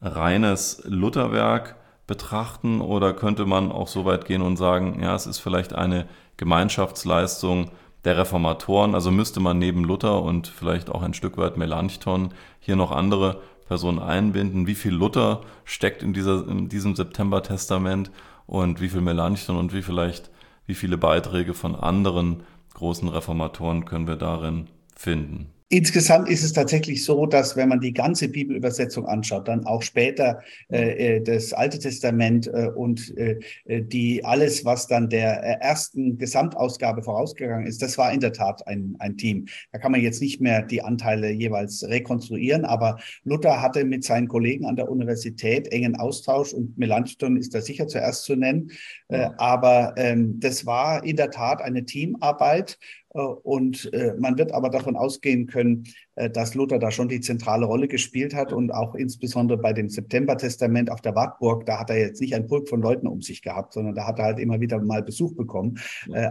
reines 0.00 0.82
Lutherwerk 0.84 1.76
betrachten 2.06 2.80
oder 2.80 3.14
könnte 3.14 3.46
man 3.46 3.72
auch 3.72 3.88
so 3.88 4.04
weit 4.04 4.26
gehen 4.26 4.42
und 4.42 4.56
sagen, 4.56 5.00
ja, 5.02 5.14
es 5.14 5.26
ist 5.26 5.38
vielleicht 5.38 5.72
eine 5.72 6.06
Gemeinschaftsleistung 6.36 7.70
der 8.04 8.18
Reformatoren, 8.18 8.94
also 8.94 9.10
müsste 9.10 9.40
man 9.40 9.58
neben 9.58 9.84
Luther 9.84 10.22
und 10.22 10.46
vielleicht 10.46 10.90
auch 10.90 11.02
ein 11.02 11.14
Stück 11.14 11.38
weit 11.38 11.56
Melanchthon 11.56 12.34
hier 12.60 12.76
noch 12.76 12.90
andere 12.90 13.40
Personen 13.66 13.98
einbinden? 13.98 14.66
Wie 14.66 14.74
viel 14.74 14.92
Luther 14.92 15.40
steckt 15.64 16.02
in, 16.02 16.12
dieser, 16.12 16.46
in 16.48 16.68
diesem 16.68 16.94
September-Testament 16.94 18.10
und 18.46 18.80
wie 18.80 18.88
viel 18.88 19.00
Melanchthon 19.00 19.56
und 19.56 19.72
wie 19.72 19.82
vielleicht 19.82 20.30
wie 20.66 20.74
viele 20.74 20.96
Beiträge 20.96 21.54
von 21.54 21.74
anderen 21.74 22.42
großen 22.74 23.08
Reformatoren 23.08 23.84
können 23.84 24.06
wir 24.06 24.16
darin 24.16 24.68
finden? 24.96 25.53
Insgesamt 25.70 26.28
ist 26.28 26.44
es 26.44 26.52
tatsächlich 26.52 27.04
so, 27.04 27.24
dass 27.24 27.56
wenn 27.56 27.70
man 27.70 27.80
die 27.80 27.94
ganze 27.94 28.28
Bibelübersetzung 28.28 29.06
anschaut, 29.06 29.48
dann 29.48 29.64
auch 29.64 29.80
später 29.80 30.40
äh, 30.70 31.16
äh 31.16 31.20
das 31.22 31.54
Alte 31.54 31.78
Testament 31.78 32.46
äh, 32.48 32.68
und 32.74 33.16
äh, 33.16 33.40
äh, 33.64 33.80
die 33.80 34.22
alles, 34.26 34.66
was 34.66 34.86
dann 34.88 35.08
der 35.08 35.42
äh, 35.42 35.64
ersten 35.64 36.18
Gesamtausgabe 36.18 37.02
vorausgegangen 37.02 37.66
ist, 37.66 37.80
das 37.80 37.96
war 37.96 38.12
in 38.12 38.20
der 38.20 38.34
Tat 38.34 38.66
ein, 38.66 38.94
ein 38.98 39.16
Team. 39.16 39.46
Da 39.72 39.78
kann 39.78 39.90
man 39.90 40.02
jetzt 40.02 40.20
nicht 40.20 40.38
mehr 40.38 40.60
die 40.60 40.82
Anteile 40.82 41.30
jeweils 41.30 41.82
rekonstruieren, 41.82 42.66
aber 42.66 42.98
Luther 43.24 43.62
hatte 43.62 43.86
mit 43.86 44.04
seinen 44.04 44.28
Kollegen 44.28 44.66
an 44.66 44.76
der 44.76 44.90
Universität 44.90 45.68
engen 45.68 45.96
Austausch 45.96 46.52
und 46.52 46.76
Melanchthon 46.76 47.38
ist 47.38 47.54
da 47.54 47.62
sicher 47.62 47.88
zuerst 47.88 48.24
zu 48.24 48.36
nennen. 48.36 48.70
Ja. 49.10 49.34
aber 49.36 49.94
ähm, 49.96 50.40
das 50.40 50.66
war 50.66 51.04
in 51.04 51.16
der 51.16 51.30
Tat 51.30 51.60
eine 51.60 51.84
Teamarbeit 51.84 52.78
und 53.22 53.92
äh, 53.92 54.14
man 54.18 54.36
wird 54.38 54.52
aber 54.52 54.70
davon 54.70 54.96
ausgehen 54.96 55.46
können, 55.46 55.84
äh, 55.84 55.90
dass 56.16 56.54
Luther 56.54 56.78
da 56.78 56.90
schon 56.90 57.08
die 57.08 57.20
zentrale 57.20 57.66
Rolle 57.66 57.88
gespielt 57.88 58.34
hat 58.34 58.52
und 58.52 58.70
auch 58.70 58.94
insbesondere 58.94 59.58
bei 59.58 59.72
dem 59.72 59.88
September-Testament 59.88 60.90
auf 60.90 61.00
der 61.00 61.14
Wartburg, 61.14 61.66
da 61.66 61.80
hat 61.80 61.90
er 61.90 61.98
jetzt 61.98 62.20
nicht 62.20 62.34
ein 62.34 62.46
Pulk 62.46 62.68
von 62.68 62.80
Leuten 62.80 63.06
um 63.06 63.22
sich 63.22 63.42
gehabt, 63.42 63.72
sondern 63.72 63.94
da 63.94 64.06
hat 64.06 64.18
er 64.18 64.26
halt 64.26 64.38
immer 64.38 64.60
wieder 64.60 64.80
mal 64.80 65.02
Besuch 65.02 65.34
bekommen. 65.34 65.78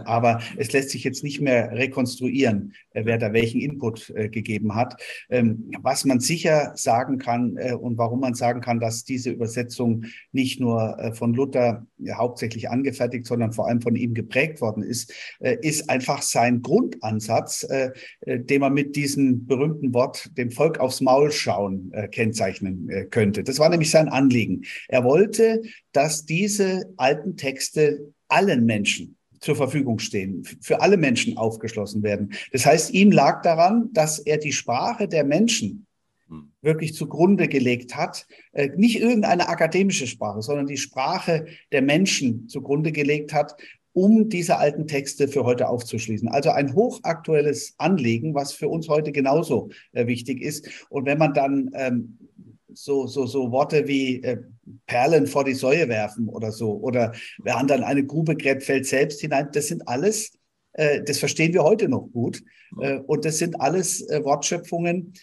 Aber 0.06 0.40
es 0.58 0.72
lässt 0.72 0.92
sich 0.92 1.04
jetzt 1.04 1.24
nicht 1.24 1.42
mehr 1.42 1.72
rekonstruieren, 1.72 2.74
wer 2.94 3.18
da 3.18 3.34
welchen 3.34 3.60
Input 3.60 4.14
gegeben 4.32 4.76
hat. 4.76 5.02
Ähm, 5.30 5.72
was 5.82 6.06
man 6.06 6.20
sicher 6.20 6.72
sagen 6.76 7.18
kann 7.18 7.58
und 7.80 7.98
warum 7.98 8.20
man 8.20 8.34
sagen 8.36 8.62
kann, 8.62 8.80
dass 8.80 9.04
diese 9.04 9.32
Übersetzung 9.32 10.06
nicht 10.32 10.60
nur 10.60 11.12
von 11.14 11.34
Luther 11.34 11.86
hauptsächlich 12.14 12.70
angefertigt, 12.70 13.26
sondern 13.26 13.54
vor 13.54 13.68
allem 13.68 13.82
von 13.82 13.96
ihm 13.96 14.14
geprägt 14.14 14.62
worden 14.62 14.84
ist, 14.84 15.14
ist 15.40 15.90
einfach 15.90 16.22
sein 16.22 16.62
Grund 16.62 16.84
Grundansatz, 16.94 17.64
äh, 17.64 17.92
äh, 18.22 18.40
den 18.40 18.62
man 18.62 18.74
mit 18.74 18.96
diesem 18.96 19.46
berühmten 19.46 19.73
Wort 19.94 20.38
dem 20.38 20.52
Volk 20.52 20.80
aufs 20.80 21.02
Maul 21.02 21.32
schauen 21.32 21.92
äh, 21.94 22.08
kennzeichnen 22.08 22.90
äh, 22.90 23.06
könnte. 23.06 23.44
Das 23.44 23.60
war 23.60 23.70
nämlich 23.70 23.92
sein 23.92 24.10
Anliegen. 24.10 24.64
Er 24.88 25.04
wollte, 25.04 25.62
dass 25.92 26.26
diese 26.26 26.94
alten 26.98 27.38
Texte 27.38 28.14
allen 28.28 28.66
Menschen 28.66 29.18
zur 29.40 29.56
Verfügung 29.56 30.00
stehen, 30.00 30.44
für 30.62 30.82
alle 30.82 30.98
Menschen 30.98 31.38
aufgeschlossen 31.38 32.02
werden. 32.02 32.34
Das 32.52 32.66
heißt, 32.66 32.94
ihm 32.94 33.12
lag 33.12 33.42
daran, 33.42 33.90
dass 33.92 34.20
er 34.20 34.38
die 34.38 34.54
Sprache 34.54 35.08
der 35.08 35.26
Menschen 35.26 35.86
hm. 36.30 36.54
wirklich 36.62 36.94
zugrunde 36.94 37.50
gelegt 37.50 37.96
hat, 37.96 38.26
äh, 38.54 38.70
nicht 38.78 39.00
irgendeine 39.00 39.50
akademische 39.50 40.08
Sprache, 40.08 40.42
sondern 40.42 40.68
die 40.68 40.78
Sprache 40.78 41.46
der 41.72 41.82
Menschen 41.82 42.48
zugrunde 42.48 42.92
gelegt 42.92 43.34
hat, 43.34 43.56
um 43.94 44.30
diese 44.30 44.58
alten 44.58 44.88
Texte 44.88 45.28
für 45.28 45.46
heute 45.46 45.70
aufzuschließen. 45.70 46.28
Also 46.28 46.50
ein 46.50 46.74
hochaktuelles 46.74 47.76
Anliegen, 47.78 48.34
was 48.34 48.52
für 48.54 48.68
uns 48.68 48.90
heute 48.90 49.12
genauso 49.12 49.70
äh, 49.94 50.08
wichtig 50.08 50.42
ist. 50.42 50.68
Und 50.90 51.06
wenn 51.06 51.20
man 51.20 51.34
dann 51.34 51.70
ähm, 51.74 52.18
so, 52.74 53.08
so, 53.08 53.26
so 53.26 53.52
Worte 53.52 53.88
wie 53.88 54.22
äh, 54.24 54.38
Perlen 54.88 55.28
vor 55.28 55.44
die 55.44 55.54
Säue 55.54 55.88
werfen 55.90 56.28
oder 56.28 56.52
so, 56.52 56.74
oder 56.74 57.14
wer 57.38 57.64
dann 57.64 57.84
eine 57.84 58.06
Grube 58.06 58.36
gräbt, 58.36 58.64
fällt 58.64 58.88
selbst 58.88 59.22
hinein, 59.22 59.50
das 59.54 59.68
sind 59.68 59.88
alles 59.88 60.32
das 60.74 61.20
verstehen 61.20 61.54
wir 61.54 61.64
heute 61.64 61.88
noch 61.88 62.10
gut. 62.12 62.44
Äh, 62.80 63.00
und 63.00 63.26
das 63.26 63.38
sind 63.38 63.60
alles 63.62 64.02
äh, 64.10 64.24
Wortschöpfungen, 64.24 65.14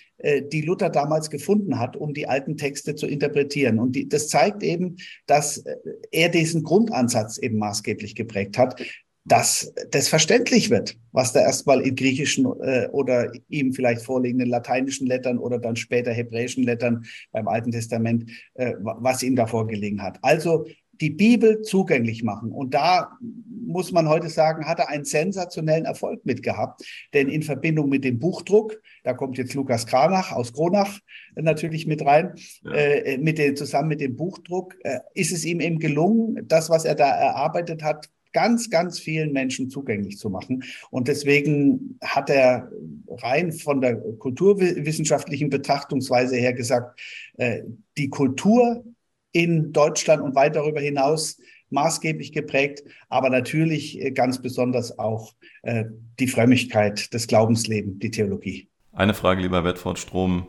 die 0.52 0.61
Luther 0.61 0.90
damals 0.90 1.30
gefunden 1.30 1.78
hat, 1.78 1.97
um 1.97 2.12
die 2.12 2.28
alten 2.28 2.59
Texte 2.59 2.95
zu 2.95 3.07
interpretieren. 3.07 3.78
Und 3.78 3.97
die, 3.97 4.07
das 4.07 4.28
zeigt 4.28 4.62
eben, 4.62 4.97
dass 5.25 5.64
er 6.11 6.28
diesen 6.28 6.62
Grundansatz 6.62 7.38
eben 7.38 7.57
maßgeblich 7.57 8.14
geprägt 8.14 8.59
hat, 8.59 8.83
dass 9.25 9.73
das 9.90 10.09
verständlich 10.09 10.69
wird, 10.69 10.99
was 11.12 11.33
da 11.33 11.40
erstmal 11.40 11.80
in 11.80 11.95
griechischen 11.95 12.45
äh, 12.61 12.88
oder 12.92 13.33
ihm 13.49 13.73
vielleicht 13.73 14.02
vorliegenden 14.02 14.50
lateinischen 14.50 15.07
Lettern 15.07 15.38
oder 15.38 15.59
dann 15.59 15.76
später 15.76 16.11
hebräischen 16.11 16.64
Lettern 16.64 17.04
beim 17.33 17.49
Alten 17.49 17.71
Testament, 17.71 18.30
äh, 18.54 18.75
was 18.78 19.23
ihm 19.23 19.37
da 19.37 19.47
vorgelegen 19.47 20.02
hat. 20.02 20.19
Also 20.21 20.66
die 21.00 21.11
Bibel 21.11 21.62
zugänglich 21.62 22.23
machen. 22.23 22.52
Und 22.52 22.75
da 22.75 23.19
muss 23.71 23.92
man 23.92 24.09
heute 24.09 24.28
sagen, 24.28 24.66
hat 24.66 24.80
er 24.80 24.88
einen 24.88 25.04
sensationellen 25.04 25.85
Erfolg 25.85 26.26
mit 26.26 26.42
gehabt. 26.42 26.83
Denn 27.14 27.28
in 27.28 27.42
Verbindung 27.42 27.88
mit 27.88 28.04
dem 28.04 28.19
Buchdruck, 28.19 28.80
da 29.04 29.14
kommt 29.14 29.38
jetzt 29.38 29.54
Lukas 29.54 29.87
Kranach 29.87 30.33
aus 30.33 30.52
Kronach 30.52 30.99
natürlich 31.37 31.87
mit 31.87 32.04
rein, 32.04 32.35
ja. 32.62 32.73
äh, 32.73 33.19
mit 33.19 33.38
den, 33.38 33.57
zusammen 33.57 33.88
mit 33.88 34.00
dem 34.00 34.16
Buchdruck, 34.16 34.76
äh, 34.83 34.99
ist 35.14 35.33
es 35.33 35.45
ihm 35.45 35.61
eben 35.61 35.78
gelungen, 35.78 36.47
das, 36.49 36.69
was 36.69 36.85
er 36.85 36.95
da 36.95 37.09
erarbeitet 37.09 37.83
hat, 37.83 38.09
ganz, 38.33 38.71
ganz 38.71 38.99
vielen 38.99 39.33
Menschen 39.33 39.71
zugänglich 39.71 40.19
zu 40.19 40.30
machen. 40.30 40.62
Und 40.90 41.09
deswegen 41.09 41.99
hat 42.02 42.30
er 42.30 42.71
rein 43.09 43.52
von 43.52 43.80
der 43.80 43.97
kulturwissenschaftlichen 43.97 45.50
Betrachtungsweise 45.50 46.37
her 46.37 46.52
gesagt, 46.52 47.00
äh, 47.38 47.62
die 47.97 48.09
Kultur 48.09 48.85
in 49.33 49.73
Deutschland 49.73 50.23
und 50.23 50.35
weit 50.35 50.57
darüber 50.57 50.81
hinaus 50.81 51.39
maßgeblich 51.71 52.33
geprägt, 52.33 52.83
aber 53.09 53.31
natürlich 53.31 54.01
äh, 54.01 54.11
ganz 54.11 54.43
besonders 54.43 54.99
auch 54.99 55.35
äh, 55.63 55.85
die 56.19 56.27
Frömmigkeit, 56.27 57.15
das 57.15 57.27
Glaubensleben, 57.27 57.99
die 57.99 58.11
Theologie. 58.11 58.69
Eine 58.93 59.15
Frage, 59.15 59.43
lieber 59.43 59.63
Bedford 59.63 59.99
Strom, 59.99 60.47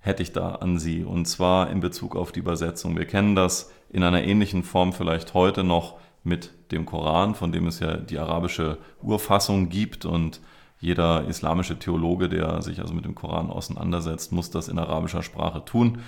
hätte 0.00 0.22
ich 0.22 0.32
da 0.32 0.56
an 0.56 0.78
Sie, 0.78 1.04
und 1.04 1.26
zwar 1.26 1.70
in 1.70 1.80
Bezug 1.80 2.16
auf 2.16 2.32
die 2.32 2.40
Übersetzung. 2.40 2.96
Wir 2.96 3.06
kennen 3.06 3.34
das 3.34 3.70
in 3.90 4.02
einer 4.02 4.22
ähnlichen 4.22 4.62
Form 4.62 4.92
vielleicht 4.92 5.32
heute 5.32 5.64
noch 5.64 5.98
mit 6.24 6.52
dem 6.72 6.86
Koran, 6.86 7.34
von 7.34 7.52
dem 7.52 7.66
es 7.66 7.80
ja 7.80 7.96
die 7.96 8.18
arabische 8.18 8.78
Urfassung 9.02 9.68
gibt 9.68 10.04
und 10.04 10.40
jeder 10.80 11.26
islamische 11.28 11.78
Theologe, 11.78 12.28
der 12.28 12.60
sich 12.60 12.80
also 12.80 12.92
mit 12.92 13.04
dem 13.04 13.14
Koran 13.14 13.48
auseinandersetzt, 13.48 14.32
muss 14.32 14.50
das 14.50 14.68
in 14.68 14.78
arabischer 14.78 15.22
Sprache 15.22 15.64
tun. 15.64 16.00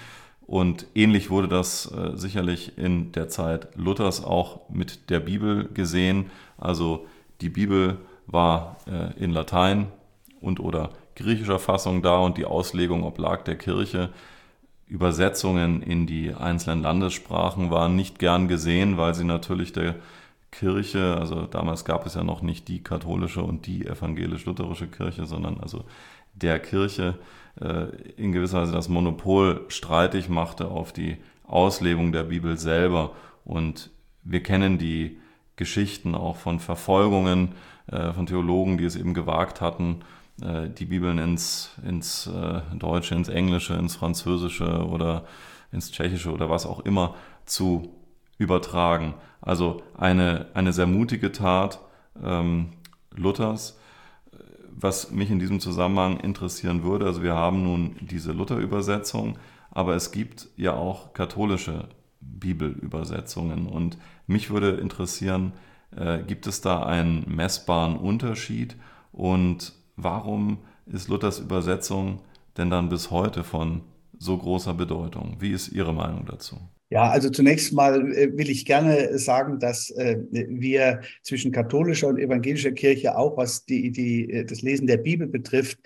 Und 0.46 0.86
ähnlich 0.94 1.30
wurde 1.30 1.48
das 1.48 1.90
äh, 1.90 2.16
sicherlich 2.16 2.78
in 2.78 3.10
der 3.12 3.28
Zeit 3.28 3.68
Luthers 3.74 4.22
auch 4.22 4.68
mit 4.70 5.10
der 5.10 5.20
Bibel 5.20 5.68
gesehen. 5.74 6.30
Also 6.56 7.06
die 7.40 7.48
Bibel 7.48 7.98
war 8.26 8.76
äh, 8.86 9.12
in 9.22 9.32
Latein 9.32 9.88
und 10.40 10.60
oder 10.60 10.90
griechischer 11.16 11.58
Fassung 11.58 12.02
da 12.02 12.18
und 12.18 12.38
die 12.38 12.44
Auslegung 12.44 13.02
oblag 13.02 13.42
der 13.42 13.56
Kirche. 13.56 14.10
Übersetzungen 14.86 15.82
in 15.82 16.06
die 16.06 16.32
einzelnen 16.32 16.82
Landessprachen 16.82 17.72
waren 17.72 17.96
nicht 17.96 18.20
gern 18.20 18.46
gesehen, 18.46 18.96
weil 18.96 19.14
sie 19.14 19.24
natürlich 19.24 19.72
der 19.72 19.96
Kirche, 20.52 21.16
also 21.18 21.42
damals 21.42 21.84
gab 21.84 22.06
es 22.06 22.14
ja 22.14 22.22
noch 22.22 22.40
nicht 22.40 22.68
die 22.68 22.84
katholische 22.84 23.42
und 23.42 23.66
die 23.66 23.84
evangelisch-lutherische 23.84 24.86
Kirche, 24.86 25.26
sondern 25.26 25.58
also 25.58 25.84
der 26.34 26.60
Kirche 26.60 27.18
in 27.58 28.32
gewisser 28.32 28.62
Weise 28.62 28.72
das 28.72 28.88
Monopol 28.88 29.64
streitig 29.68 30.28
machte 30.28 30.68
auf 30.68 30.92
die 30.92 31.16
Auslegung 31.46 32.12
der 32.12 32.25
Bibel 32.25 32.58
selber. 32.58 33.12
Und 33.44 33.90
wir 34.25 34.42
kennen 34.42 34.76
die 34.76 35.18
Geschichten 35.56 36.14
auch 36.14 36.36
von 36.36 36.60
Verfolgungen 36.60 37.52
äh, 37.86 38.12
von 38.12 38.26
Theologen, 38.26 38.76
die 38.76 38.84
es 38.84 38.96
eben 38.96 39.14
gewagt 39.14 39.60
hatten, 39.60 40.00
äh, 40.42 40.68
die 40.68 40.84
Bibeln 40.84 41.18
ins, 41.18 41.70
ins 41.86 42.30
Deutsche, 42.75 43.14
ins 43.14 43.28
Englische, 43.28 43.75
ins 43.75 43.96
Französische 43.96 44.86
oder 44.86 45.25
ins 45.72 45.90
Tschechische 45.92 46.32
oder 46.32 46.50
was 46.50 46.66
auch 46.66 46.80
immer 46.80 47.14
zu 47.44 47.94
übertragen. 48.38 49.14
Also 49.40 49.82
eine, 49.96 50.46
eine 50.54 50.72
sehr 50.72 50.86
mutige 50.86 51.32
Tat 51.32 51.80
ähm, 52.22 52.70
Luthers, 53.14 53.78
was 54.78 55.11
mich 55.11 55.30
in 55.30 55.38
diesem 55.38 55.61
Zusammenhang 55.61 56.21
interessieren 56.21 56.83
würde, 56.83 57.06
also 57.06 57.23
wir 57.23 57.35
haben 57.35 57.62
nun 57.62 57.97
diese 58.00 58.33
Luther-Übersetzung, 58.33 59.38
aber 59.71 59.95
es 59.95 60.12
gibt 60.12 60.49
ja 60.56 60.75
auch 60.75 61.12
katholische 61.12 61.88
Bibelübersetzungen 62.21 63.66
und 63.66 63.99
mich 64.26 64.50
würde 64.50 64.71
interessieren, 64.73 65.52
äh, 65.97 66.23
gibt 66.23 66.47
es 66.47 66.61
da 66.61 66.83
einen 66.83 67.25
messbaren 67.28 67.97
Unterschied 67.97 68.76
und 69.12 69.73
warum 69.97 70.59
ist 70.87 71.09
Luthers 71.09 71.38
Übersetzung 71.38 72.21
denn 72.56 72.71
dann 72.71 72.88
bis 72.88 73.11
heute 73.11 73.45
von 73.45 73.83
so 74.18 74.37
großer 74.37 74.75
Bedeutung? 74.75 75.37
Wie 75.40 75.50
ist 75.50 75.68
Ihre 75.68 75.92
Meinung 75.92 76.26
dazu? 76.26 76.59
Ja, 76.88 77.10
also 77.10 77.30
zunächst 77.30 77.72
mal 77.72 78.12
äh, 78.12 78.36
will 78.36 78.48
ich 78.48 78.64
gerne 78.64 79.18
sagen, 79.18 79.58
dass 79.58 79.90
äh, 79.90 80.18
wir 80.30 81.00
zwischen 81.22 81.50
katholischer 81.50 82.06
und 82.06 82.18
evangelischer 82.18 82.70
Kirche 82.70 83.18
auch, 83.18 83.36
was 83.36 83.64
die, 83.64 83.90
die, 83.90 84.30
äh, 84.30 84.44
das 84.44 84.62
Lesen 84.62 84.86
der 84.86 84.98
Bibel 84.98 85.26
betrifft, 85.26 85.78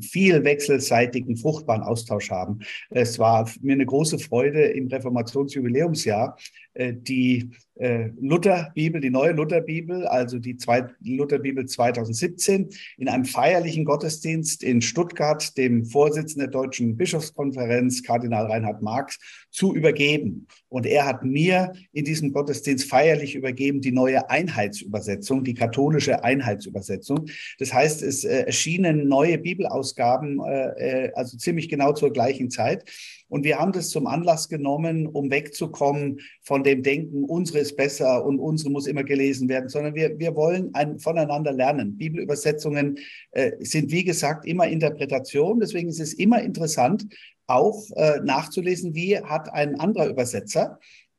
viel 0.00 0.44
wechselseitigen, 0.44 1.36
fruchtbaren 1.36 1.82
Austausch 1.82 2.30
haben. 2.30 2.60
Es 2.90 3.18
war 3.18 3.50
mir 3.62 3.72
eine 3.72 3.86
große 3.86 4.18
Freude 4.18 4.62
im 4.62 4.88
Reformationsjubiläumsjahr 4.88 6.36
äh, 6.36 6.67
die 6.74 7.50
äh, 7.74 8.10
Lutherbibel, 8.20 9.00
die 9.00 9.10
neue 9.10 9.32
Lutherbibel, 9.32 10.06
also 10.06 10.38
die 10.38 10.56
Zweit 10.56 10.94
Lutherbibel 11.00 11.66
2017, 11.66 12.70
in 12.98 13.08
einem 13.08 13.24
feierlichen 13.24 13.84
Gottesdienst 13.84 14.62
in 14.62 14.82
Stuttgart 14.82 15.56
dem 15.56 15.84
Vorsitzenden 15.84 16.50
der 16.50 16.60
Deutschen 16.60 16.96
Bischofskonferenz, 16.96 18.02
Kardinal 18.02 18.46
Reinhard 18.46 18.82
Marx, 18.82 19.18
zu 19.50 19.74
übergeben. 19.74 20.46
Und 20.68 20.86
er 20.86 21.06
hat 21.06 21.24
mir 21.24 21.72
in 21.92 22.04
diesem 22.04 22.32
Gottesdienst 22.32 22.88
feierlich 22.88 23.34
übergeben 23.34 23.80
die 23.80 23.92
neue 23.92 24.28
Einheitsübersetzung, 24.28 25.44
die 25.44 25.54
katholische 25.54 26.22
Einheitsübersetzung. 26.24 27.26
Das 27.58 27.72
heißt, 27.72 28.02
es 28.02 28.24
äh, 28.24 28.42
erschienen 28.42 29.08
neue 29.08 29.38
Bibelausgaben, 29.38 30.40
äh, 30.44 31.06
äh 31.06 31.12
also 31.14 31.36
ziemlich 31.36 31.68
genau 31.68 31.92
zur 31.92 32.12
gleichen 32.12 32.50
Zeit. 32.50 32.84
Und 33.28 33.44
wir 33.44 33.58
haben 33.58 33.72
das 33.72 33.90
zum 33.90 34.06
Anlass 34.06 34.48
genommen, 34.48 35.06
um 35.06 35.30
wegzukommen 35.30 36.20
von 36.40 36.64
dem 36.64 36.82
Denken, 36.82 37.24
unsere 37.24 37.58
ist 37.58 37.76
besser 37.76 38.24
und 38.24 38.38
unsere 38.38 38.70
muss 38.70 38.86
immer 38.86 39.04
gelesen 39.04 39.48
werden, 39.48 39.68
sondern 39.68 39.94
wir, 39.94 40.18
wir 40.18 40.34
wollen 40.34 40.70
ein, 40.74 40.98
voneinander 40.98 41.52
lernen. 41.52 41.98
Bibelübersetzungen 41.98 42.98
äh, 43.32 43.52
sind, 43.60 43.90
wie 43.90 44.04
gesagt, 44.04 44.46
immer 44.46 44.66
Interpretation. 44.66 45.60
Deswegen 45.60 45.88
ist 45.88 46.00
es 46.00 46.14
immer 46.14 46.42
interessant, 46.42 47.06
auch 47.48 47.82
äh, 47.96 48.20
nachzulesen, 48.20 48.94
wie 48.94 49.18
hat 49.18 49.52
ein 49.52 49.80
anderer 49.80 50.06
Übersetzer 50.06 50.78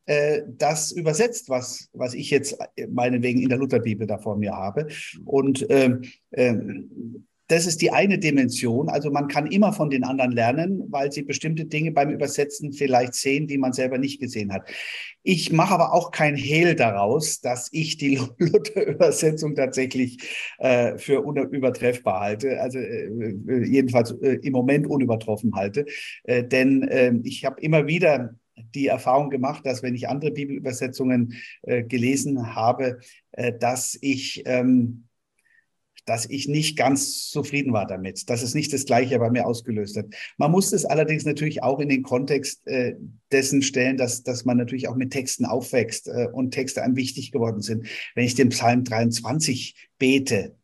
äh, 0.09 0.41
das 0.47 0.91
übersetzt, 0.91 1.49
was, 1.49 1.89
was 1.93 2.15
ich 2.15 2.31
jetzt 2.31 2.57
äh, 2.75 2.87
meinetwegen 2.87 3.41
in 3.41 3.49
der 3.49 3.59
Lutherbibel 3.59 4.07
da 4.07 4.17
vor 4.17 4.37
mir 4.37 4.53
habe. 4.53 4.87
Und 5.23 5.67
ähm, 5.69 6.01
ähm, 6.31 7.27
das 7.49 7.65
ist 7.65 7.81
die 7.81 7.91
eine 7.91 8.19
Dimension. 8.19 8.89
Also 8.89 9.09
man 9.09 9.27
kann 9.27 9.47
immer 9.47 9.73
von 9.73 9.89
den 9.89 10.03
anderen 10.03 10.31
lernen, 10.31 10.83
weil 10.89 11.11
sie 11.11 11.23
bestimmte 11.23 11.65
Dinge 11.65 11.91
beim 11.91 12.11
Übersetzen 12.11 12.73
vielleicht 12.73 13.15
sehen, 13.15 13.47
die 13.47 13.57
man 13.57 13.73
selber 13.73 13.97
nicht 13.97 14.19
gesehen 14.19 14.53
hat. 14.53 14.69
Ich 15.23 15.51
mache 15.51 15.73
aber 15.73 15.93
auch 15.93 16.11
kein 16.11 16.35
Hehl 16.35 16.75
daraus, 16.75 17.41
dass 17.41 17.69
ich 17.71 17.97
die 17.97 18.21
Luther-Übersetzung 18.37 19.55
tatsächlich 19.55 20.19
äh, 20.59 20.99
für 20.99 21.21
unübertreffbar 21.21 22.19
halte. 22.19 22.61
Also 22.61 22.77
äh, 22.77 23.05
äh, 23.07 23.65
jedenfalls 23.65 24.11
äh, 24.21 24.35
im 24.43 24.53
Moment 24.53 24.85
unübertroffen 24.85 25.55
halte. 25.55 25.87
Äh, 26.25 26.43
denn 26.43 26.87
ähm, 26.91 27.21
ich 27.25 27.45
habe 27.45 27.59
immer 27.61 27.87
wieder 27.87 28.35
die 28.75 28.87
Erfahrung 28.87 29.31
gemacht, 29.31 29.65
dass 29.65 29.81
wenn 29.81 29.95
ich 29.95 30.07
andere 30.07 30.31
Bibelübersetzungen 30.31 31.33
äh, 31.63 31.83
gelesen 31.83 32.55
habe, 32.55 32.99
dass 33.59 33.97
ich 34.01 34.43
ähm, 34.45 35.05
dass 36.09 36.25
ich 36.25 36.47
nicht 36.47 36.75
ganz 36.75 37.29
zufrieden 37.29 37.71
war 37.71 37.85
damit, 37.85 38.31
dass 38.31 38.41
es 38.41 38.55
nicht 38.55 38.73
das 38.73 38.85
Gleiche 38.85 39.19
bei 39.19 39.29
mir 39.29 39.45
ausgelöst 39.45 39.95
hat. 39.95 40.07
Man 40.37 40.49
muss 40.49 40.73
es 40.73 40.83
allerdings 40.83 41.23
natürlich 41.23 41.61
auch 41.61 41.79
in 41.79 41.87
den 41.87 42.01
Kontext 42.01 42.65
äh, 42.65 42.95
dessen 43.31 43.61
stellen, 43.61 43.95
dass, 43.95 44.23
dass 44.23 44.43
man 44.43 44.57
natürlich 44.57 44.87
auch 44.87 44.95
mit 44.95 45.11
Texten 45.11 45.45
aufwächst 45.45 46.07
äh, 46.07 46.27
und 46.33 46.49
Texte 46.49 46.81
einem 46.81 46.95
wichtig 46.95 47.31
geworden 47.31 47.61
sind. 47.61 47.85
Wenn 48.15 48.25
ich 48.25 48.33
den 48.33 48.49
Psalm 48.49 48.83
23 48.85 49.89
bete 49.99 50.55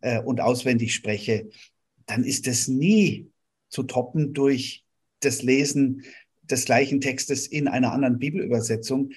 äh, 0.00 0.22
und 0.22 0.40
auswendig 0.40 0.94
spreche, 0.94 1.50
dann 2.06 2.24
ist 2.24 2.46
das 2.46 2.66
nie 2.66 3.28
zu 3.68 3.82
toppen 3.82 4.32
durch 4.32 4.86
das 5.20 5.42
Lesen 5.42 6.02
des 6.44 6.64
gleichen 6.64 7.02
Textes 7.02 7.46
in 7.46 7.68
einer 7.68 7.92
anderen 7.92 8.18
Bibelübersetzung, 8.18 9.10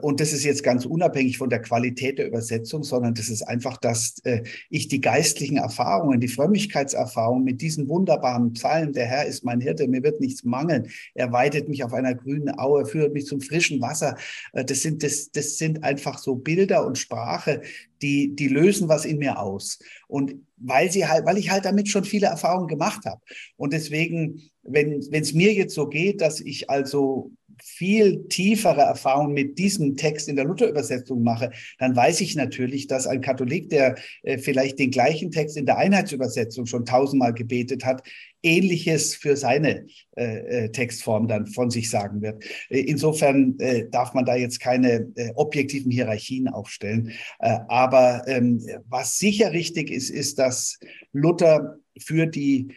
und 0.00 0.20
das 0.20 0.32
ist 0.32 0.44
jetzt 0.44 0.62
ganz 0.62 0.86
unabhängig 0.86 1.36
von 1.36 1.50
der 1.50 1.60
Qualität 1.60 2.18
der 2.18 2.26
Übersetzung, 2.26 2.82
sondern 2.82 3.14
das 3.14 3.28
ist 3.28 3.42
einfach, 3.42 3.76
dass 3.76 4.16
äh, 4.24 4.42
ich 4.70 4.88
die 4.88 5.00
geistlichen 5.00 5.58
Erfahrungen, 5.58 6.20
die 6.20 6.28
Frömmigkeitserfahrungen 6.28 7.44
mit 7.44 7.60
diesen 7.60 7.88
wunderbaren 7.88 8.54
Psalmen, 8.54 8.94
der 8.94 9.06
Herr 9.06 9.26
ist 9.26 9.44
mein 9.44 9.60
Hirte, 9.60 9.86
mir 9.86 10.02
wird 10.02 10.20
nichts 10.20 10.42
mangeln, 10.44 10.88
er 11.14 11.32
weidet 11.32 11.68
mich 11.68 11.84
auf 11.84 11.92
einer 11.92 12.14
grünen 12.14 12.58
Aue, 12.58 12.86
führt 12.86 13.12
mich 13.12 13.26
zum 13.26 13.40
frischen 13.40 13.80
Wasser. 13.80 14.16
Äh, 14.52 14.64
das 14.64 14.80
sind, 14.80 15.02
das, 15.02 15.30
das 15.30 15.58
sind 15.58 15.84
einfach 15.84 16.18
so 16.18 16.34
Bilder 16.34 16.86
und 16.86 16.96
Sprache, 16.96 17.60
die, 18.00 18.34
die 18.34 18.48
lösen 18.48 18.88
was 18.88 19.04
in 19.04 19.18
mir 19.18 19.38
aus. 19.38 19.78
Und 20.08 20.34
weil 20.56 20.90
sie 20.90 21.06
halt, 21.06 21.26
weil 21.26 21.38
ich 21.38 21.50
halt 21.50 21.64
damit 21.64 21.88
schon 21.88 22.04
viele 22.04 22.26
Erfahrungen 22.26 22.68
gemacht 22.68 23.04
habe. 23.04 23.20
Und 23.56 23.72
deswegen, 23.72 24.42
wenn 24.62 25.00
es 25.10 25.34
mir 25.34 25.52
jetzt 25.52 25.74
so 25.74 25.88
geht, 25.88 26.20
dass 26.20 26.40
ich 26.40 26.70
also 26.70 27.32
viel 27.64 28.28
tiefere 28.28 28.82
Erfahrung 28.82 29.32
mit 29.32 29.58
diesem 29.58 29.96
Text 29.96 30.28
in 30.28 30.36
der 30.36 30.44
Luther-Übersetzung 30.44 31.22
mache, 31.22 31.50
dann 31.78 31.96
weiß 31.96 32.20
ich 32.20 32.36
natürlich, 32.36 32.86
dass 32.86 33.06
ein 33.06 33.22
Katholik, 33.22 33.70
der 33.70 33.96
äh, 34.22 34.36
vielleicht 34.36 34.78
den 34.78 34.90
gleichen 34.90 35.30
Text 35.30 35.56
in 35.56 35.64
der 35.64 35.78
Einheitsübersetzung 35.78 36.66
schon 36.66 36.84
tausendmal 36.84 37.32
gebetet 37.32 37.84
hat, 37.84 38.02
Ähnliches 38.42 39.14
für 39.14 39.38
seine 39.38 39.86
äh, 40.16 40.64
äh 40.64 40.68
Textform 40.68 41.26
dann 41.26 41.46
von 41.46 41.70
sich 41.70 41.88
sagen 41.88 42.20
wird. 42.20 42.44
Insofern 42.68 43.56
darf 43.90 44.12
man 44.12 44.26
da 44.26 44.36
jetzt 44.36 44.60
keine 44.60 45.08
objektiven 45.34 45.90
Hierarchien 45.90 46.48
aufstellen. 46.48 47.12
Aber 47.38 48.22
ähm, 48.26 48.60
was 48.86 49.18
sicher 49.18 49.52
richtig 49.52 49.90
ist, 49.90 50.10
ist, 50.10 50.38
dass 50.38 50.78
Luther 51.12 51.78
für 51.98 52.26
die, 52.26 52.68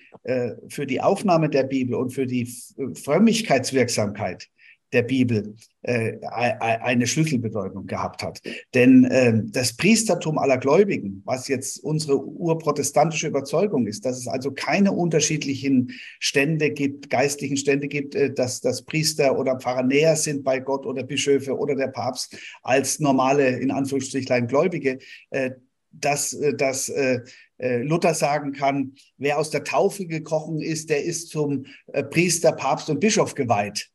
für 0.69 0.85
die 0.85 1.01
Aufnahme 1.01 1.49
der 1.49 1.63
Bibel 1.63 1.95
und 1.95 2.11
für 2.11 2.27
die 2.27 2.53
Frömmigkeitswirksamkeit 2.93 4.47
der 4.93 5.03
Bibel 5.03 5.55
äh, 5.81 6.17
eine 6.21 7.07
Schlüsselbedeutung 7.07 7.87
gehabt 7.87 8.23
hat. 8.23 8.41
Denn 8.73 9.03
äh, 9.05 9.41
das 9.45 9.75
Priestertum 9.75 10.37
aller 10.37 10.57
Gläubigen, 10.57 11.21
was 11.25 11.47
jetzt 11.47 11.83
unsere 11.83 12.23
urprotestantische 12.23 13.27
Überzeugung 13.27 13.87
ist, 13.87 14.05
dass 14.05 14.17
es 14.17 14.27
also 14.27 14.51
keine 14.51 14.93
unterschiedlichen 14.93 15.91
Stände 16.19 16.71
gibt, 16.71 17.09
geistlichen 17.09 17.57
Stände 17.57 17.87
gibt, 17.87 18.15
äh, 18.15 18.33
dass 18.33 18.61
das 18.61 18.83
Priester 18.83 19.37
oder 19.37 19.59
Pfarrer 19.59 19.83
näher 19.83 20.15
sind 20.15 20.43
bei 20.43 20.59
Gott 20.59 20.85
oder 20.85 21.03
Bischöfe 21.03 21.57
oder 21.57 21.75
der 21.75 21.87
Papst 21.87 22.37
als 22.61 22.99
normale, 22.99 23.49
in 23.59 23.71
Anführungsstrichen, 23.71 24.47
Gläubige, 24.47 24.99
äh, 25.31 25.51
dass, 25.91 26.33
äh, 26.33 26.53
dass 26.53 26.89
äh, 26.89 27.21
äh, 27.57 27.81
Luther 27.81 28.13
sagen 28.13 28.53
kann, 28.53 28.93
wer 29.17 29.39
aus 29.39 29.49
der 29.49 29.63
Taufe 29.63 30.05
gekrochen 30.05 30.61
ist, 30.61 30.89
der 30.89 31.03
ist 31.03 31.29
zum 31.29 31.65
Priester, 32.11 32.51
Papst 32.51 32.89
und 32.89 32.99
Bischof 32.99 33.33
geweiht. 33.33 33.89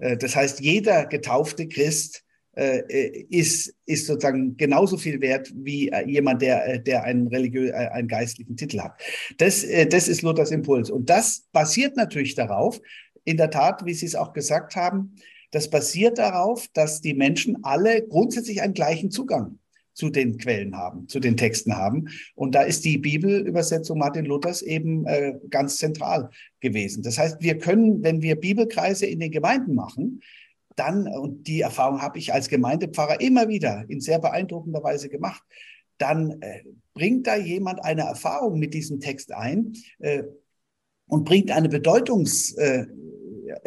Äh, 0.00 0.16
das 0.16 0.36
heißt, 0.36 0.60
jeder 0.60 1.06
getaufte 1.06 1.68
Christ 1.68 2.24
äh, 2.56 2.82
ist, 3.30 3.74
ist 3.84 4.06
sozusagen 4.06 4.56
genauso 4.56 4.96
viel 4.96 5.20
wert 5.20 5.52
wie 5.54 5.88
äh, 5.88 6.06
jemand, 6.08 6.42
der, 6.42 6.78
der 6.78 7.04
einen 7.04 7.26
religiös, 7.28 7.72
einen 7.72 8.08
geistlichen 8.08 8.56
Titel 8.56 8.80
hat. 8.80 9.00
Das, 9.38 9.66
das 9.90 10.08
ist 10.08 10.22
Luthers 10.22 10.50
Impuls. 10.50 10.90
Und 10.90 11.10
das 11.10 11.46
basiert 11.52 11.96
natürlich 11.96 12.34
darauf, 12.34 12.80
in 13.24 13.36
der 13.36 13.50
Tat, 13.50 13.84
wie 13.84 13.94
Sie 13.94 14.06
es 14.06 14.14
auch 14.14 14.32
gesagt 14.32 14.76
haben, 14.76 15.16
das 15.50 15.68
basiert 15.68 16.18
darauf, 16.18 16.68
dass 16.72 17.00
die 17.00 17.14
Menschen 17.14 17.64
alle 17.64 18.06
grundsätzlich 18.06 18.62
einen 18.62 18.74
gleichen 18.74 19.10
Zugang 19.10 19.58
zu 19.96 20.10
den 20.10 20.36
Quellen 20.36 20.76
haben, 20.76 21.08
zu 21.08 21.20
den 21.20 21.38
Texten 21.38 21.76
haben. 21.76 22.08
Und 22.34 22.54
da 22.54 22.62
ist 22.62 22.84
die 22.84 22.98
Bibelübersetzung 22.98 23.98
Martin 23.98 24.26
Luthers 24.26 24.60
eben 24.60 25.06
äh, 25.06 25.32
ganz 25.48 25.78
zentral 25.78 26.28
gewesen. 26.60 27.02
Das 27.02 27.18
heißt, 27.18 27.38
wir 27.40 27.56
können, 27.56 28.02
wenn 28.02 28.20
wir 28.20 28.36
Bibelkreise 28.36 29.06
in 29.06 29.20
den 29.20 29.30
Gemeinden 29.30 29.74
machen, 29.74 30.20
dann, 30.76 31.08
und 31.08 31.46
die 31.46 31.62
Erfahrung 31.62 32.02
habe 32.02 32.18
ich 32.18 32.34
als 32.34 32.50
Gemeindepfarrer 32.50 33.22
immer 33.22 33.48
wieder 33.48 33.86
in 33.88 34.02
sehr 34.02 34.18
beeindruckender 34.18 34.82
Weise 34.84 35.08
gemacht, 35.08 35.42
dann 35.96 36.42
äh, 36.42 36.62
bringt 36.92 37.26
da 37.26 37.36
jemand 37.36 37.82
eine 37.82 38.02
Erfahrung 38.02 38.58
mit 38.58 38.74
diesem 38.74 39.00
Text 39.00 39.32
ein 39.32 39.72
äh, 40.00 40.24
und 41.08 41.24
bringt 41.24 41.50
eine 41.50 41.70
Bedeutungs, 41.70 42.52
äh, 42.52 42.84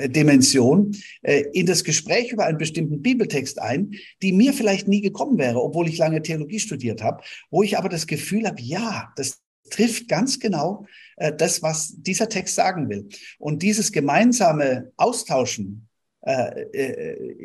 Dimension 0.08 0.96
äh, 1.22 1.44
in 1.54 1.66
das 1.66 1.84
Gespräch 1.84 2.32
über 2.32 2.46
einen 2.46 2.58
bestimmten 2.58 3.02
Bibeltext 3.02 3.60
ein, 3.62 3.92
die 4.22 4.32
mir 4.32 4.54
vielleicht 4.54 4.88
nie 4.88 5.02
gekommen 5.02 5.38
wäre, 5.38 5.62
obwohl 5.62 5.88
ich 5.88 5.98
lange 5.98 6.22
Theologie 6.22 6.60
studiert 6.60 7.04
habe, 7.04 7.24
wo 7.50 7.64
ich 7.64 7.78
aber 7.78 7.90
das 7.90 8.08
Gefühl 8.08 8.46
habe, 8.46 8.62
ja, 8.62 9.12
das 9.16 9.42
trifft 9.70 10.08
ganz 10.08 10.40
genau 10.40 10.86
äh, 11.18 11.34
das, 11.34 11.62
was 11.62 11.94
dieser 11.98 12.30
Text 12.30 12.56
sagen 12.56 12.90
will. 12.90 13.08
Und 13.38 13.62
dieses 13.64 13.92
gemeinsame 13.92 14.92
Austauschen 14.98 15.86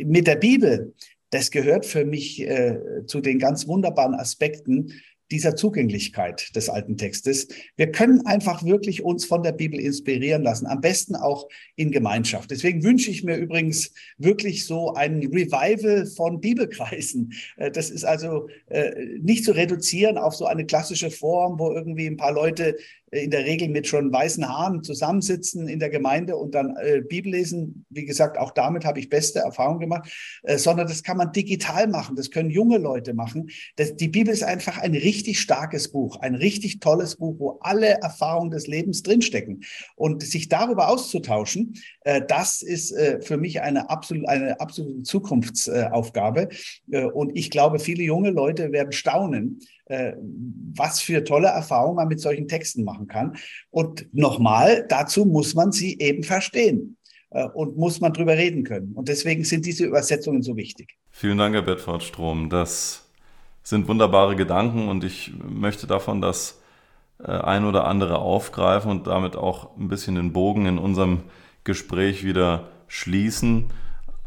mit 0.05 0.27
der 0.27 0.35
Bibel, 0.35 0.95
das 1.31 1.53
gehört 1.53 1.87
für 1.87 2.05
mich 2.05 2.45
zu 3.07 3.21
den 3.21 3.39
ganz 3.39 3.69
wunderbaren 3.69 4.17
Aspekten 4.17 4.93
dieser 5.31 5.57
Zugänglichkeit 5.57 6.55
des 6.55 6.69
alten 6.69 6.97
Textes. 6.97 7.49
Wir 7.77 7.91
können 7.91 8.27
einfach 8.27 8.65
wirklich 8.65 9.03
uns 9.03 9.25
von 9.25 9.43
der 9.43 9.53
Bibel 9.53 9.81
inspirieren 9.81 10.43
lassen, 10.43 10.67
am 10.67 10.81
besten 10.81 11.17
auch 11.17 11.49
in 11.77 11.91
Gemeinschaft. 11.91 12.51
Deswegen 12.51 12.83
wünsche 12.85 13.11
ich 13.11 13.25
mir 13.25 13.37
übrigens 13.37 13.93
wirklich 14.19 14.67
so 14.67 14.95
ein 14.95 15.19
Revival 15.19 16.07
von 16.07 16.41
Bibelkreisen. 16.41 17.33
Äh, 17.57 17.71
das 17.71 17.91
ist 17.91 18.05
also 18.05 18.49
äh, 18.67 18.91
nicht 19.21 19.45
zu 19.45 19.53
reduzieren 19.53 20.19
auf 20.19 20.35
so 20.35 20.47
eine 20.47 20.67
klassische 20.67 21.11
Form, 21.11 21.59
wo 21.59 21.73
irgendwie 21.73 22.07
ein 22.07 22.17
paar 22.17 22.33
Leute 22.33 22.77
in 23.15 23.31
der 23.31 23.45
Regel 23.45 23.69
mit 23.69 23.87
schon 23.87 24.13
weißen 24.13 24.47
Haaren 24.49 24.83
zusammensitzen 24.83 25.69
in 25.69 25.79
der 25.79 25.91
Gemeinde 25.91 26.37
und 26.37 26.55
dann 26.55 26.77
äh, 26.77 27.01
Bibel 27.01 27.33
lesen. 27.33 27.87
Wie 27.91 28.05
gesagt, 28.05 28.39
auch 28.39 28.51
damit 28.51 28.85
habe 28.85 28.99
ich 28.99 29.09
beste 29.09 29.41
Erfahrungen 29.41 29.81
gemacht, 29.81 30.11
äh, 30.43 30.59
sondern 30.59 30.89
das 30.89 31.03
kann 31.03 31.17
man 31.17 31.33
digital 31.33 31.87
machen. 31.87 32.17
Das 32.17 32.31
können 32.31 32.51
junge 32.51 32.79
Leute 32.79 33.15
machen. 33.15 33.51
Das, 33.77 33.97
die 33.97 34.09
Bibel 34.09 34.33
ist 34.33 34.43
einfach 34.43 34.79
ein 34.79 34.95
richtig 34.95 35.41
starkes 35.41 35.91
Buch, 35.91 36.21
ein 36.21 36.35
richtig 36.35 36.81
tolles 36.81 37.17
Buch, 37.17 37.37
wo 37.39 37.59
alle 37.61 38.01
Erfahrungen 38.01 38.51
des 38.51 38.67
Lebens 38.67 39.03
drinstecken. 39.03 39.65
Und 39.97 40.23
sich 40.23 40.49
darüber 40.49 40.89
auszutauschen, 40.89 41.75
äh, 42.01 42.23
das 42.27 42.63
ist 42.63 42.93
äh, 42.93 43.21
für 43.21 43.37
mich 43.37 43.61
eine, 43.61 43.91
absolut, 43.91 44.29
eine 44.29 44.61
absolute 44.61 45.03
Zukunftsaufgabe. 45.03 46.49
Äh, 46.91 47.05
und 47.05 47.37
ich 47.37 47.51
glaube, 47.51 47.79
viele 47.79 48.03
junge 48.03 48.31
Leute 48.31 48.73
werden 48.73 48.93
staunen, 48.93 49.61
was 49.87 51.01
für 51.01 51.25
tolle 51.25 51.49
Erfahrungen 51.49 51.97
man 51.97 52.09
mit 52.09 52.21
solchen 52.21 52.49
Texten 52.49 52.85
machen 52.85 53.07
kann. 53.07 53.37
Und 53.71 54.07
nochmal, 54.15 54.87
dazu 54.89 55.25
muss 55.25 55.55
man 55.55 55.73
sie 55.73 55.99
eben 55.99 56.23
verstehen 56.23 56.97
äh, 57.31 57.45
und 57.45 57.77
muss 57.77 58.01
man 58.01 58.13
drüber 58.13 58.37
reden 58.37 58.65
können. 58.65 58.93
Und 58.95 59.09
deswegen 59.09 59.45
sind 59.45 59.67
diese 59.67 59.85
Übersetzungen 59.85 60.43
so 60.43 60.57
wichtig. 60.57 60.97
Vielen 61.11 61.39
Dank, 61.39 61.55
Herr 61.55 61.63
Bedford 61.63 62.03
Strom. 62.03 62.49
Das 62.49 63.11
sind 63.63 63.89
wunderbare 63.89 64.37
Gedanken 64.37 64.89
und 64.89 65.05
ich 65.05 65.33
möchte 65.43 65.87
davon 65.87 66.21
das 66.21 66.61
äh, 67.19 67.31
ein 67.31 67.65
oder 67.65 67.87
andere 67.87 68.19
aufgreifen 68.19 68.91
und 68.91 69.07
damit 69.07 69.37
auch 69.37 69.77
ein 69.77 69.89
bisschen 69.89 70.15
den 70.15 70.33
Bogen 70.33 70.67
in 70.67 70.79
unserem 70.79 71.25
Gespräch 71.63 72.25
wieder 72.25 72.69
schließen. 72.89 73.71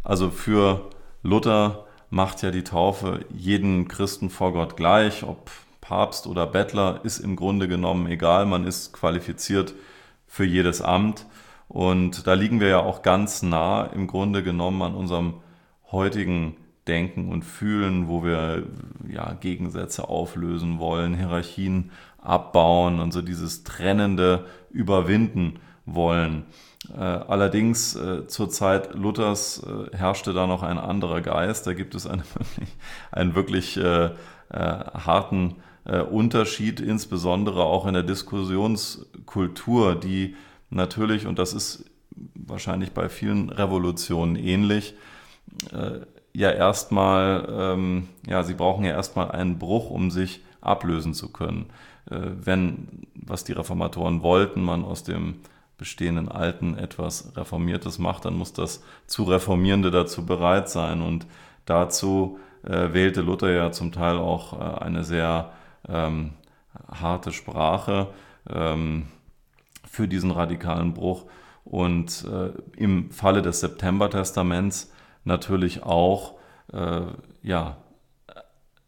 Also 0.04 0.30
für 0.30 0.89
Luther 1.24 1.87
macht 2.10 2.41
ja 2.41 2.52
die 2.52 2.63
Taufe 2.63 3.26
jeden 3.30 3.88
Christen 3.88 4.30
vor 4.30 4.54
Gott 4.54 4.78
gleich, 4.78 5.24
ob 5.24 5.52
Papst 5.82 6.28
oder 6.28 6.46
Bettler, 6.48 7.02
ist 7.04 7.20
im 7.20 7.36
Grunde 7.36 7.67
genommen 7.67 8.08
egal, 8.08 8.46
man 8.46 8.65
ist 8.65 8.93
qualifiziert 8.93 9.74
für 10.28 10.46
jedes 10.46 10.82
Amt. 10.82 11.26
Und 11.70 12.28
da 12.28 12.34
liegen 12.34 12.60
wir 12.60 12.67
ja 12.67 12.80
auch 12.80 13.02
ganz 13.02 13.41
nah 13.41 13.86
im 13.86 14.08
Grunde 14.08 14.43
genommen 14.43 14.82
an 14.82 14.96
unserem 14.96 15.36
heutigen 15.91 16.58
Denken 16.88 17.30
und 17.30 17.43
Fühlen, 17.43 18.08
wo 18.08 18.24
wir 18.24 18.63
ja, 19.10 19.34
Gegensätze 19.34 20.08
auflösen 20.08 20.80
wollen, 20.80 21.15
Hierarchien 21.15 21.91
abbauen 22.22 23.00
und 23.00 23.12
so 23.12 23.22
dieses 23.22 23.63
Trennende 23.63 24.46
überwinden 24.70 25.60
wollen. 25.88 26.45
Äh, 26.95 27.02
allerdings 27.02 27.95
äh, 27.95 28.28
zur 28.28 28.50
Zeit 28.50 28.93
Luthers 28.93 29.63
äh, 29.63 29.95
herrschte 29.95 30.34
da 30.34 30.45
noch 30.45 30.62
ein 30.63 30.78
anderer 30.78 31.21
Geist. 31.21 31.65
Da 31.65 31.73
gibt 31.73 31.95
es 31.95 32.06
einen 32.06 32.23
wirklich, 32.36 32.69
einen 33.12 33.36
wirklich 33.36 33.80
harten 33.80 35.56
Unterschied, 36.12 36.82
insbesondere 36.82 37.63
auch 37.63 37.86
in 37.86 37.93
der 37.93 38.04
Diskussionskultur, 38.04 39.95
die 39.95 40.36
natürlich, 40.69 41.26
und 41.28 41.39
das 41.39 41.54
ist 41.54 41.86
wahrscheinlich 42.36 42.91
bei 42.91 43.08
vielen 43.08 43.50
Revolutionen 43.50 44.36
ähnlich, 44.36 44.95
ja 46.34 46.52
erstmal, 46.52 47.47
ähm, 47.50 48.10
ja, 48.28 48.43
sie 48.43 48.54
brauchen 48.54 48.84
ja 48.84 48.91
erstmal 48.91 49.32
einen 49.32 49.60
Bruch, 49.60 49.89
um 49.89 50.12
sich 50.12 50.41
ablösen 50.60 51.13
zu 51.13 51.32
können. 51.32 51.67
wenn, 52.06 53.08
was 53.15 53.45
die 53.45 53.54
Reformatoren 53.54 54.23
wollten, 54.23 54.62
man 54.62 54.84
aus 54.84 55.04
dem 55.04 55.36
bestehenden 55.78 56.30
Alten 56.30 56.78
etwas 56.78 57.36
Reformiertes 57.36 58.00
macht, 58.00 58.26
dann 58.26 58.36
muss 58.36 58.54
das 58.54 58.84
zu 59.06 59.24
Reformierende 59.24 59.92
dazu 59.92 60.26
bereit 60.26 60.70
sein. 60.70 61.02
Und 61.02 61.28
dazu 61.66 62.40
äh, 62.63 62.94
wählte 62.94 63.22
Luther 63.22 63.52
ja 63.52 63.72
zum 63.72 63.92
Teil 63.92 64.18
auch 64.18 64.54
äh, 64.54 64.84
eine 64.84 65.04
sehr 65.04 65.52
ähm, 65.88 66.34
harte 66.92 67.32
Sprache 67.32 68.08
ähm, 68.50 69.08
für 69.88 70.08
diesen 70.08 70.32
radikalen 70.32 70.94
Bruch. 70.94 71.26
Und 71.63 72.26
äh, 72.26 72.52
im 72.78 73.12
Falle 73.12 73.42
des 73.42 73.60
September-Testaments 73.60 74.92
natürlich 75.26 75.84
auch 75.84 76.36
äh, 76.74 77.02
ja, 77.44 77.78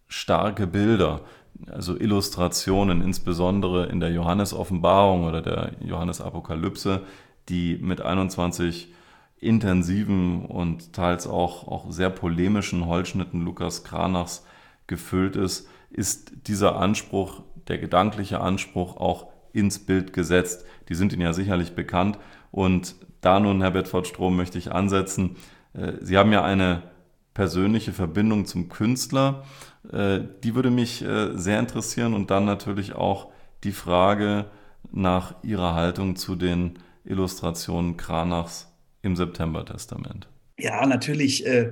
starke 0.08 0.66
Bilder 0.66 1.22
also 1.68 1.98
Illustrationen, 1.98 3.02
insbesondere 3.02 3.88
in 3.88 4.00
der 4.00 4.12
Johannes-Offenbarung 4.12 5.26
oder 5.26 5.42
der 5.42 5.72
Johannes-Apokalypse, 5.82 7.02
die 7.50 7.78
mit 7.82 8.02
21 8.02 8.94
intensiven 9.40 10.46
und 10.46 10.94
teils 10.94 11.28
auch, 11.28 11.68
auch 11.68 11.92
sehr 11.92 12.10
polemischen 12.10 12.86
Holzschnitten 12.86 13.44
Lukas 13.44 13.84
Kranachs 13.84 14.46
gefüllt 14.88 15.36
ist, 15.36 15.70
ist 15.90 16.48
dieser 16.48 16.78
Anspruch, 16.78 17.44
der 17.68 17.78
gedankliche 17.78 18.42
Anspruch 18.42 18.98
auch 18.98 19.28
ins 19.54 19.80
Bild 19.80 20.14
gesetzt. 20.14 20.66
Die 20.90 20.96
sind 20.96 21.14
Ihnen 21.14 21.22
ja 21.22 21.34
sicherlich 21.34 21.74
bekannt. 21.74 22.20
Und 22.52 22.96
da 23.22 23.40
nun, 23.40 23.62
Herr 23.62 23.72
Bedford 23.72 24.08
Strom, 24.08 24.36
möchte 24.36 24.58
ich 24.58 24.72
ansetzen. 24.72 25.36
Äh, 25.74 25.94
Sie 26.02 26.18
haben 26.18 26.32
ja 26.32 26.44
eine 26.44 26.84
persönliche 27.40 27.94
Verbindung 27.94 28.46
zum 28.46 28.68
Künstler. 28.68 29.46
Äh, 29.94 30.20
die 30.44 30.56
würde 30.56 30.72
mich 30.72 31.02
äh, 31.02 31.38
sehr 31.38 31.58
interessieren 31.58 32.14
und 32.14 32.32
dann 32.32 32.44
natürlich 32.44 32.96
auch 32.96 33.32
die 33.64 33.72
Frage 33.72 34.48
nach 34.92 35.42
Ihrer 35.42 35.74
Haltung 35.74 36.18
zu 36.18 36.36
den 36.36 36.80
Illustrationen 37.06 37.96
Kranachs 37.96 38.68
im 39.04 39.16
September-Testament. 39.16 40.28
Ja, 40.60 40.86
natürlich 40.86 41.46
äh, 41.46 41.72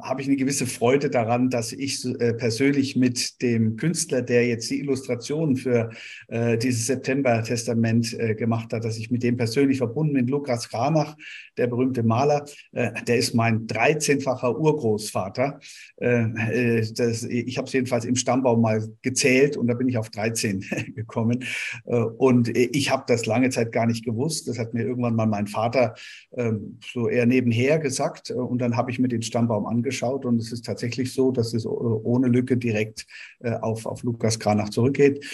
habe 0.00 0.20
ich 0.20 0.28
eine 0.28 0.36
gewisse 0.36 0.66
Freude 0.66 1.10
daran, 1.10 1.50
dass 1.50 1.72
ich 1.72 2.04
äh, 2.04 2.34
persönlich 2.34 2.96
mit 2.96 3.42
dem 3.42 3.76
Künstler, 3.76 4.22
der 4.22 4.46
jetzt 4.46 4.70
die 4.70 4.80
Illustrationen 4.80 5.56
für 5.56 5.90
äh, 6.28 6.58
dieses 6.58 6.86
September-Testament 6.86 8.18
äh, 8.18 8.34
gemacht 8.34 8.72
hat, 8.72 8.84
dass 8.84 8.98
ich 8.98 9.10
mit 9.10 9.22
dem 9.22 9.36
persönlich 9.36 9.78
verbunden 9.78 10.14
bin. 10.14 10.26
Lukas 10.28 10.68
Kranach, 10.68 11.16
der 11.56 11.66
berühmte 11.66 12.02
Maler, 12.04 12.44
der 12.72 13.16
ist 13.16 13.34
mein 13.34 13.66
13-facher 13.66 14.56
Urgroßvater. 14.56 15.58
Ich 15.98 17.58
habe 17.58 17.66
es 17.66 17.72
jedenfalls 17.72 18.04
im 18.04 18.14
Stammbaum 18.14 18.60
mal 18.60 18.86
gezählt 19.02 19.56
und 19.56 19.66
da 19.66 19.74
bin 19.74 19.88
ich 19.88 19.98
auf 19.98 20.08
13 20.10 20.64
gekommen. 20.94 21.44
und 21.84 22.56
ich 22.56 22.92
habe 22.92 23.02
das 23.08 23.26
lange 23.26 23.50
Zeit 23.50 23.72
gar 23.72 23.86
nicht 23.86 24.04
gewusst. 24.04 24.46
Das 24.46 24.56
hat 24.56 24.72
mir 24.72 24.84
irgendwann 24.84 25.16
mal 25.16 25.26
mein 25.26 25.48
Vater 25.48 25.94
ähm, 26.36 26.78
so 26.92 27.08
eher 27.08 27.26
nebenher 27.26 27.80
gesagt. 27.80 28.30
Und 28.30 28.58
dann 28.58 28.76
habe 28.76 28.92
ich 28.92 29.00
mir 29.00 29.08
den 29.08 29.22
Stammbaum 29.22 29.66
angeschaut 29.66 29.77
angeschaut 29.78 30.24
und 30.24 30.40
es 30.40 30.52
ist 30.52 30.64
tatsächlich 30.64 31.12
so, 31.12 31.30
dass 31.30 31.54
es 31.54 31.64
ohne 31.66 32.28
Lücke 32.28 32.56
direkt 32.56 33.06
äh, 33.40 33.52
auf, 33.52 33.86
auf 33.86 34.02
Lukas 34.02 34.38
Kranach 34.38 34.70
zurückgeht. 34.70 35.24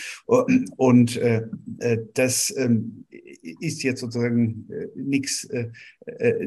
Und 0.77 1.17
äh, 1.17 1.43
äh, 1.79 1.99
das 2.15 2.55
ähm, 2.57 3.07
ist 3.61 3.83
jetzt 3.83 4.01
sozusagen 4.01 4.67
nichts 4.95 5.47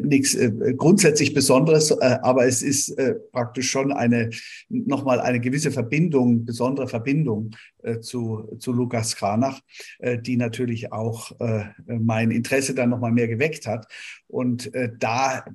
nichts 0.01 0.35
grundsätzlich 0.77 1.33
Besonderes, 1.35 1.91
aber 1.99 2.47
es 2.47 2.63
ist 2.63 2.95
praktisch 3.31 3.69
schon 3.69 3.91
eine 3.91 4.31
nochmal 4.69 5.19
eine 5.19 5.39
gewisse 5.39 5.69
Verbindung, 5.69 6.45
besondere 6.45 6.87
Verbindung 6.87 7.51
zu, 8.01 8.49
zu 8.57 8.73
Lukas 8.73 9.15
Kranach, 9.15 9.59
die 10.21 10.37
natürlich 10.37 10.91
auch 10.91 11.31
mein 11.85 12.31
Interesse 12.31 12.73
dann 12.73 12.89
nochmal 12.89 13.11
mehr 13.11 13.27
geweckt 13.27 13.67
hat. 13.67 13.87
Und 14.27 14.71
da 14.99 15.45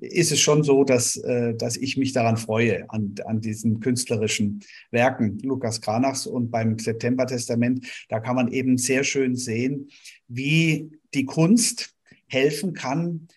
ist 0.00 0.32
es 0.32 0.40
schon 0.40 0.62
so, 0.62 0.84
dass, 0.84 1.22
dass 1.54 1.76
ich 1.76 1.96
mich 1.96 2.12
daran 2.12 2.36
freue, 2.36 2.88
an, 2.90 3.14
an 3.24 3.40
diesen 3.40 3.80
künstlerischen 3.80 4.60
Werken 4.90 5.38
Lukas 5.40 5.80
Kranachs 5.80 6.26
und 6.26 6.50
beim 6.50 6.78
September-Testament. 6.78 7.86
Da 8.08 8.20
kann 8.20 8.36
man 8.36 8.52
eben 8.52 8.78
sehr 8.78 9.04
schön 9.04 9.36
sehen, 9.36 9.88
wie 10.28 10.90
die 11.14 11.24
Kunst 11.24 11.94
helfen 12.26 12.72
kann, 12.72 13.28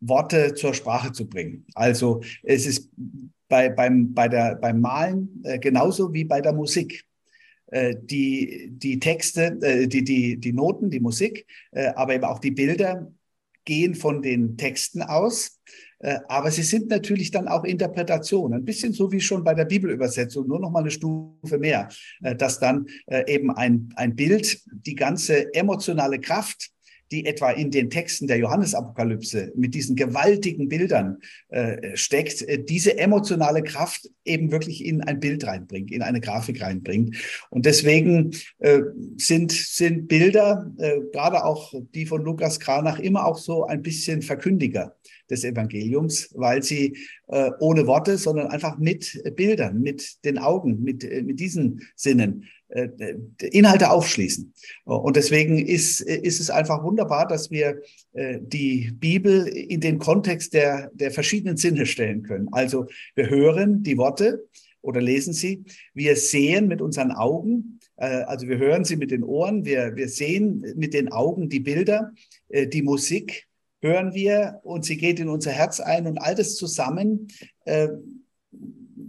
Worte 0.00 0.54
zur 0.54 0.74
Sprache 0.74 1.12
zu 1.12 1.28
bringen. 1.28 1.64
Also 1.74 2.22
es 2.42 2.66
ist 2.66 2.90
bei, 3.48 3.68
beim, 3.68 4.12
bei 4.12 4.28
der, 4.28 4.56
beim 4.56 4.80
Malen 4.80 5.40
äh, 5.44 5.58
genauso 5.58 6.12
wie 6.12 6.24
bei 6.24 6.40
der 6.40 6.52
Musik 6.52 7.04
äh, 7.66 7.94
die, 8.00 8.68
die 8.70 8.98
Texte, 8.98 9.58
äh, 9.62 9.88
die, 9.88 10.04
die, 10.04 10.38
die 10.38 10.52
Noten, 10.52 10.90
die 10.90 11.00
Musik, 11.00 11.46
äh, 11.72 11.86
aber 11.94 12.14
eben 12.14 12.24
auch 12.24 12.38
die 12.38 12.50
Bilder 12.50 13.12
gehen 13.64 13.94
von 13.94 14.22
den 14.22 14.56
Texten 14.56 15.02
aus. 15.02 15.60
Äh, 16.00 16.18
aber 16.28 16.50
sie 16.50 16.62
sind 16.62 16.88
natürlich 16.88 17.30
dann 17.30 17.48
auch 17.48 17.64
Interpretationen, 17.64 18.60
ein 18.60 18.64
bisschen 18.64 18.92
so 18.92 19.10
wie 19.12 19.20
schon 19.20 19.44
bei 19.44 19.54
der 19.54 19.64
Bibelübersetzung, 19.64 20.46
nur 20.46 20.60
noch 20.60 20.70
mal 20.70 20.80
eine 20.80 20.90
Stufe 20.90 21.58
mehr, 21.58 21.88
äh, 22.22 22.34
dass 22.34 22.58
dann 22.58 22.86
äh, 23.06 23.32
eben 23.32 23.50
ein, 23.50 23.88
ein 23.96 24.14
Bild 24.14 24.60
die 24.72 24.94
ganze 24.94 25.52
emotionale 25.54 26.20
Kraft 26.20 26.73
die 27.14 27.26
etwa 27.26 27.52
in 27.52 27.70
den 27.70 27.90
Texten 27.90 28.26
der 28.26 28.38
Johannesapokalypse 28.38 29.52
mit 29.54 29.72
diesen 29.72 29.94
gewaltigen 29.94 30.68
Bildern 30.68 31.18
äh, 31.48 31.96
steckt, 31.96 32.42
äh, 32.42 32.62
diese 32.62 32.98
emotionale 32.98 33.62
Kraft 33.62 34.10
eben 34.24 34.50
wirklich 34.50 34.84
in 34.84 35.00
ein 35.00 35.20
Bild 35.20 35.46
reinbringt, 35.46 35.92
in 35.92 36.02
eine 36.02 36.20
Grafik 36.20 36.60
reinbringt. 36.60 37.16
Und 37.50 37.66
deswegen 37.66 38.32
äh, 38.58 38.80
sind, 39.16 39.52
sind 39.52 40.08
Bilder, 40.08 40.72
äh, 40.78 40.98
gerade 41.12 41.44
auch 41.44 41.72
die 41.94 42.06
von 42.06 42.24
Lukas 42.24 42.58
Kranach, 42.58 42.98
immer 42.98 43.26
auch 43.26 43.38
so 43.38 43.64
ein 43.64 43.82
bisschen 43.82 44.20
Verkündiger 44.20 44.96
des 45.30 45.44
Evangeliums, 45.44 46.30
weil 46.34 46.62
sie 46.64 46.96
äh, 47.26 47.52
ohne 47.58 47.86
Worte, 47.86 48.18
sondern 48.18 48.48
einfach 48.48 48.76
mit 48.76 49.22
Bildern, 49.34 49.80
mit 49.80 50.22
den 50.26 50.36
Augen, 50.36 50.82
mit, 50.82 51.04
äh, 51.04 51.22
mit 51.22 51.40
diesen 51.40 51.80
Sinnen. 51.96 52.44
Äh, 52.68 52.88
Inhalte 53.40 53.90
aufschließen. 53.90 54.52
Und 54.84 55.16
deswegen 55.16 55.58
ist, 55.58 56.00
ist 56.00 56.40
es 56.40 56.50
einfach 56.50 56.82
wunderbar, 56.82 57.28
dass 57.28 57.50
wir 57.50 57.80
die 58.14 58.90
Bibel 58.94 59.46
in 59.46 59.80
den 59.80 59.98
Kontext 59.98 60.54
der, 60.54 60.90
der 60.94 61.10
verschiedenen 61.12 61.56
Sinne 61.56 61.86
stellen 61.86 62.22
können. 62.22 62.48
Also 62.50 62.86
wir 63.14 63.30
hören 63.30 63.82
die 63.82 63.96
Worte 63.96 64.48
oder 64.80 65.00
lesen 65.00 65.34
sie, 65.34 65.62
wir 65.92 66.16
sehen 66.16 66.66
mit 66.66 66.80
unseren 66.80 67.12
Augen, 67.12 67.78
also 67.96 68.48
wir 68.48 68.58
hören 68.58 68.84
sie 68.84 68.96
mit 68.96 69.10
den 69.10 69.22
Ohren, 69.22 69.64
wir, 69.64 69.94
wir 69.94 70.08
sehen 70.08 70.64
mit 70.74 70.94
den 70.94 71.12
Augen 71.12 71.48
die 71.48 71.60
Bilder, 71.60 72.12
die 72.50 72.82
Musik 72.82 73.46
hören 73.84 74.14
wir 74.14 74.60
und 74.62 74.84
sie 74.84 74.96
geht 74.96 75.20
in 75.20 75.28
unser 75.28 75.50
Herz 75.50 75.78
ein 75.78 76.06
und 76.06 76.18
all 76.18 76.34
das 76.34 76.56
zusammen 76.56 77.28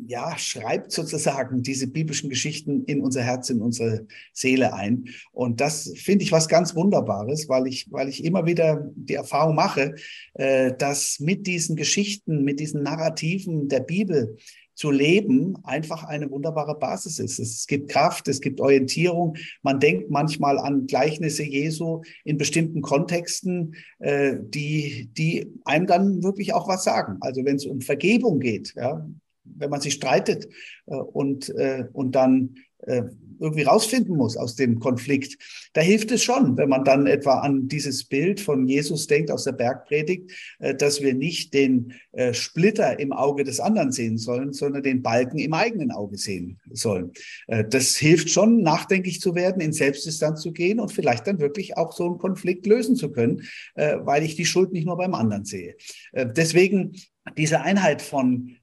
ja, 0.08 0.38
schreibt 0.38 0.92
sozusagen 0.92 1.62
diese 1.64 1.88
biblischen 1.88 2.30
Geschichten 2.30 2.84
in 2.86 3.02
unser 3.02 3.24
Herz, 3.24 3.50
in 3.50 3.62
unsere 3.62 4.08
Seele 4.34 4.74
ein. 4.74 5.06
Und 5.32 5.62
das 5.62 5.92
finde 5.96 6.24
ich 6.24 6.32
was 6.32 6.48
ganz 6.48 6.76
Wunderbares, 6.76 7.50
weil 7.50 7.68
ich, 7.68 7.92
weil 7.92 8.10
ich 8.10 8.24
immer 8.24 8.46
wieder 8.46 8.90
die 8.96 9.16
Erfahrung 9.16 9.56
mache, 9.56 9.96
äh, 10.34 10.74
dass 10.78 11.20
mit 11.20 11.48
diesen 11.48 11.76
Geschichten, 11.76 12.44
mit 12.44 12.60
diesen 12.60 12.84
Narrativen 12.84 13.68
der 13.68 13.80
Bibel 13.80 14.38
zu 14.76 14.92
leben 14.92 15.56
einfach 15.64 16.04
eine 16.04 16.30
wunderbare 16.30 16.78
Basis 16.78 17.20
ist. 17.20 17.40
Es 17.40 17.66
gibt 17.66 17.90
Kraft, 17.90 18.28
es 18.28 18.42
gibt 18.42 18.60
Orientierung. 18.60 19.36
Man 19.64 19.80
denkt 19.80 20.12
manchmal 20.12 20.60
an 20.60 20.86
Gleichnisse 20.86 21.44
Jesu 21.44 22.02
in 22.24 22.38
bestimmten 22.38 22.82
Kontexten, 22.82 23.76
äh, 24.00 24.36
die, 24.40 25.10
die 25.18 25.52
einem 25.64 25.88
dann 25.88 26.24
wirklich 26.24 26.54
auch 26.54 26.68
was 26.68 26.84
sagen. 26.84 27.18
Also 27.22 27.44
wenn 27.46 27.56
es 27.56 27.66
um 27.66 27.82
Vergebung 27.82 28.40
geht, 28.40 28.74
ja, 28.76 29.08
wenn 29.46 29.70
man 29.70 29.82
sich 29.82 29.94
streitet 29.94 30.48
äh, 30.88 30.96
und, 30.96 31.50
äh, 31.50 31.86
und 31.94 32.14
dann 32.16 32.56
äh, 32.80 33.04
irgendwie 33.39 33.63
rausfinden 33.63 34.15
muss 34.15 34.38
aus 34.38 34.56
dem 34.56 34.80
Konflikt. 34.80 35.38
Da 35.74 35.82
hilft 35.82 36.12
es 36.12 36.24
schon, 36.24 36.58
wenn 36.58 36.69
man 36.69 36.84
dann 36.84 37.08
etwa 37.08 37.39
an 37.39 37.67
dieses 37.67 38.04
Bild 38.06 38.39
von 38.39 38.67
Jesus 38.67 39.08
denkt 39.08 39.32
aus 39.32 39.43
der 39.43 39.52
Bergpredigt, 39.52 40.32
äh, 40.60 40.76
dass 40.76 41.02
wir 41.02 41.13
nicht 41.13 41.54
den 41.54 41.93
äh, 42.12 42.34
Splitter 42.34 43.00
im 43.00 43.12
Auge 43.12 43.43
des 43.43 43.60
anderen 43.60 43.91
sehen 43.91 44.17
sollen, 44.17 44.54
sondern 44.54 44.84
den 44.84 45.02
Balken 45.02 45.39
im 45.39 45.54
eigenen 45.54 45.91
Auge 45.91 46.17
sehen 46.17 46.60
sollen. 46.71 47.12
Äh, 47.48 47.65
das 47.67 47.95
hilft 47.95 48.30
schon, 48.30 48.62
nachdenklich 48.62 49.21
zu 49.21 49.36
werden, 49.36 49.62
in 49.62 49.74
Selbstdistanz 49.74 50.41
zu 50.41 50.52
gehen 50.52 50.80
und 50.80 50.91
vielleicht 50.91 51.28
dann 51.28 51.39
wirklich 51.39 51.78
auch 51.78 51.91
so 51.91 52.06
einen 52.06 52.17
Konflikt 52.17 52.65
lösen 52.65 52.95
zu 52.95 53.12
können, 53.12 53.43
weil 53.76 54.24
ich 54.24 54.36
die 54.36 54.45
Schuld 54.45 54.71
nicht 54.71 54.86
nur 54.86 54.98
beim 54.98 55.13
anderen 55.13 55.45
sehe. 55.45 55.76
Deswegen 56.13 56.93
diese 57.38 57.62
Einheit 57.62 58.02
von, 58.02 58.56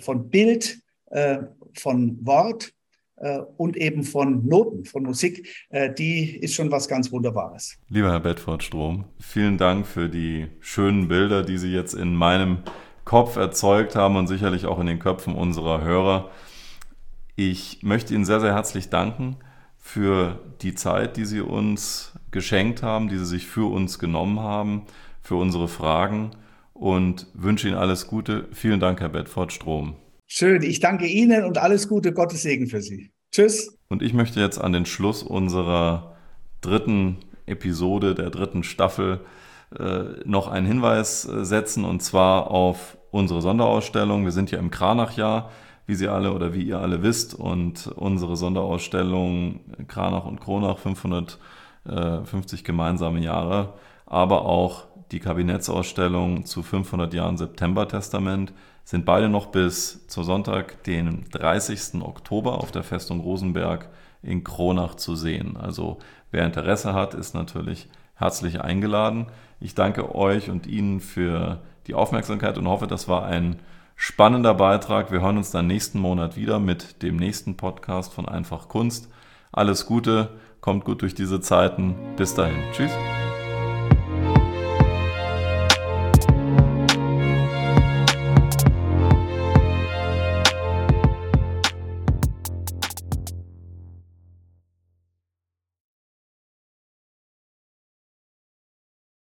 von 0.00 0.30
Bild, 0.30 0.80
von 1.74 2.18
Wort 2.26 2.72
und 3.56 3.76
eben 3.76 4.04
von 4.04 4.46
Noten, 4.46 4.84
von 4.84 5.02
Musik, 5.02 5.66
äh, 5.70 5.92
die 5.92 6.36
ist 6.36 6.54
schon 6.54 6.70
was 6.70 6.88
ganz 6.88 7.10
Wunderbares. 7.10 7.78
Lieber 7.88 8.10
Herr 8.10 8.20
Bedford-Strom, 8.20 9.04
vielen 9.18 9.58
Dank 9.58 9.86
für 9.86 10.08
die 10.08 10.48
schönen 10.60 11.08
Bilder, 11.08 11.42
die 11.42 11.58
Sie 11.58 11.72
jetzt 11.72 11.94
in 11.94 12.14
meinem 12.14 12.58
Kopf 13.04 13.36
erzeugt 13.36 13.96
haben 13.96 14.16
und 14.16 14.26
sicherlich 14.26 14.66
auch 14.66 14.78
in 14.78 14.86
den 14.86 14.98
Köpfen 14.98 15.34
unserer 15.34 15.82
Hörer. 15.82 16.30
Ich 17.36 17.82
möchte 17.82 18.14
Ihnen 18.14 18.24
sehr, 18.24 18.40
sehr 18.40 18.54
herzlich 18.54 18.90
danken 18.90 19.36
für 19.78 20.40
die 20.60 20.74
Zeit, 20.74 21.16
die 21.16 21.24
Sie 21.24 21.40
uns 21.40 22.12
geschenkt 22.30 22.82
haben, 22.82 23.08
die 23.08 23.16
Sie 23.16 23.24
sich 23.24 23.46
für 23.46 23.70
uns 23.72 23.98
genommen 23.98 24.40
haben, 24.40 24.82
für 25.22 25.36
unsere 25.36 25.68
Fragen 25.68 26.32
und 26.74 27.26
wünsche 27.34 27.68
Ihnen 27.68 27.76
alles 27.76 28.06
Gute. 28.06 28.48
Vielen 28.52 28.80
Dank, 28.80 29.00
Herr 29.00 29.08
Bedford-Strom. 29.08 29.96
Schön, 30.30 30.62
ich 30.62 30.78
danke 30.78 31.06
Ihnen 31.06 31.44
und 31.44 31.56
alles 31.56 31.88
Gute, 31.88 32.12
Gottes 32.12 32.42
Segen 32.42 32.66
für 32.66 32.82
Sie. 32.82 33.10
Tschüss. 33.32 33.78
Und 33.88 34.02
ich 34.02 34.12
möchte 34.12 34.40
jetzt 34.40 34.58
an 34.58 34.74
den 34.74 34.84
Schluss 34.84 35.22
unserer 35.22 36.16
dritten 36.60 37.16
Episode, 37.46 38.14
der 38.14 38.28
dritten 38.28 38.62
Staffel, 38.62 39.20
äh, 39.76 40.04
noch 40.26 40.48
einen 40.48 40.66
Hinweis 40.66 41.26
äh, 41.26 41.46
setzen 41.46 41.86
und 41.86 42.02
zwar 42.02 42.50
auf 42.50 42.98
unsere 43.10 43.40
Sonderausstellung. 43.40 44.24
Wir 44.26 44.32
sind 44.32 44.50
ja 44.50 44.58
im 44.58 44.70
Kranachjahr, 44.70 45.50
wie 45.86 45.94
Sie 45.94 46.08
alle 46.08 46.34
oder 46.34 46.52
wie 46.52 46.62
ihr 46.62 46.78
alle 46.78 47.02
wisst, 47.02 47.34
und 47.34 47.86
unsere 47.86 48.36
Sonderausstellung 48.36 49.60
Kranach 49.88 50.26
und 50.26 50.40
Kronach 50.42 50.78
550 50.78 52.64
gemeinsame 52.64 53.20
Jahre, 53.20 53.72
aber 54.04 54.44
auch 54.44 54.87
die 55.10 55.20
Kabinettsausstellung 55.20 56.44
zu 56.44 56.62
500 56.62 57.14
Jahren 57.14 57.36
September-Testament 57.36 58.52
sind 58.84 59.04
beide 59.04 59.28
noch 59.28 59.46
bis 59.46 60.06
zu 60.06 60.22
Sonntag, 60.22 60.82
den 60.84 61.24
30. 61.30 62.02
Oktober 62.02 62.58
auf 62.58 62.72
der 62.72 62.82
Festung 62.82 63.20
Rosenberg 63.20 63.88
in 64.22 64.44
Kronach 64.44 64.94
zu 64.94 65.14
sehen. 65.14 65.56
Also 65.56 65.98
wer 66.30 66.44
Interesse 66.44 66.94
hat, 66.94 67.14
ist 67.14 67.34
natürlich 67.34 67.88
herzlich 68.14 68.60
eingeladen. 68.60 69.26
Ich 69.60 69.74
danke 69.74 70.14
euch 70.14 70.50
und 70.50 70.66
Ihnen 70.66 71.00
für 71.00 71.60
die 71.86 71.94
Aufmerksamkeit 71.94 72.58
und 72.58 72.68
hoffe, 72.68 72.86
das 72.86 73.08
war 73.08 73.24
ein 73.24 73.58
spannender 73.96 74.54
Beitrag. 74.54 75.10
Wir 75.10 75.20
hören 75.20 75.38
uns 75.38 75.50
dann 75.50 75.66
nächsten 75.66 75.98
Monat 75.98 76.36
wieder 76.36 76.58
mit 76.58 77.02
dem 77.02 77.16
nächsten 77.16 77.56
Podcast 77.56 78.12
von 78.12 78.28
Einfach 78.28 78.68
Kunst. 78.68 79.08
Alles 79.52 79.86
Gute, 79.86 80.30
kommt 80.60 80.84
gut 80.84 81.02
durch 81.02 81.14
diese 81.14 81.40
Zeiten. 81.40 81.94
Bis 82.16 82.34
dahin. 82.34 82.58
Tschüss. 82.72 82.92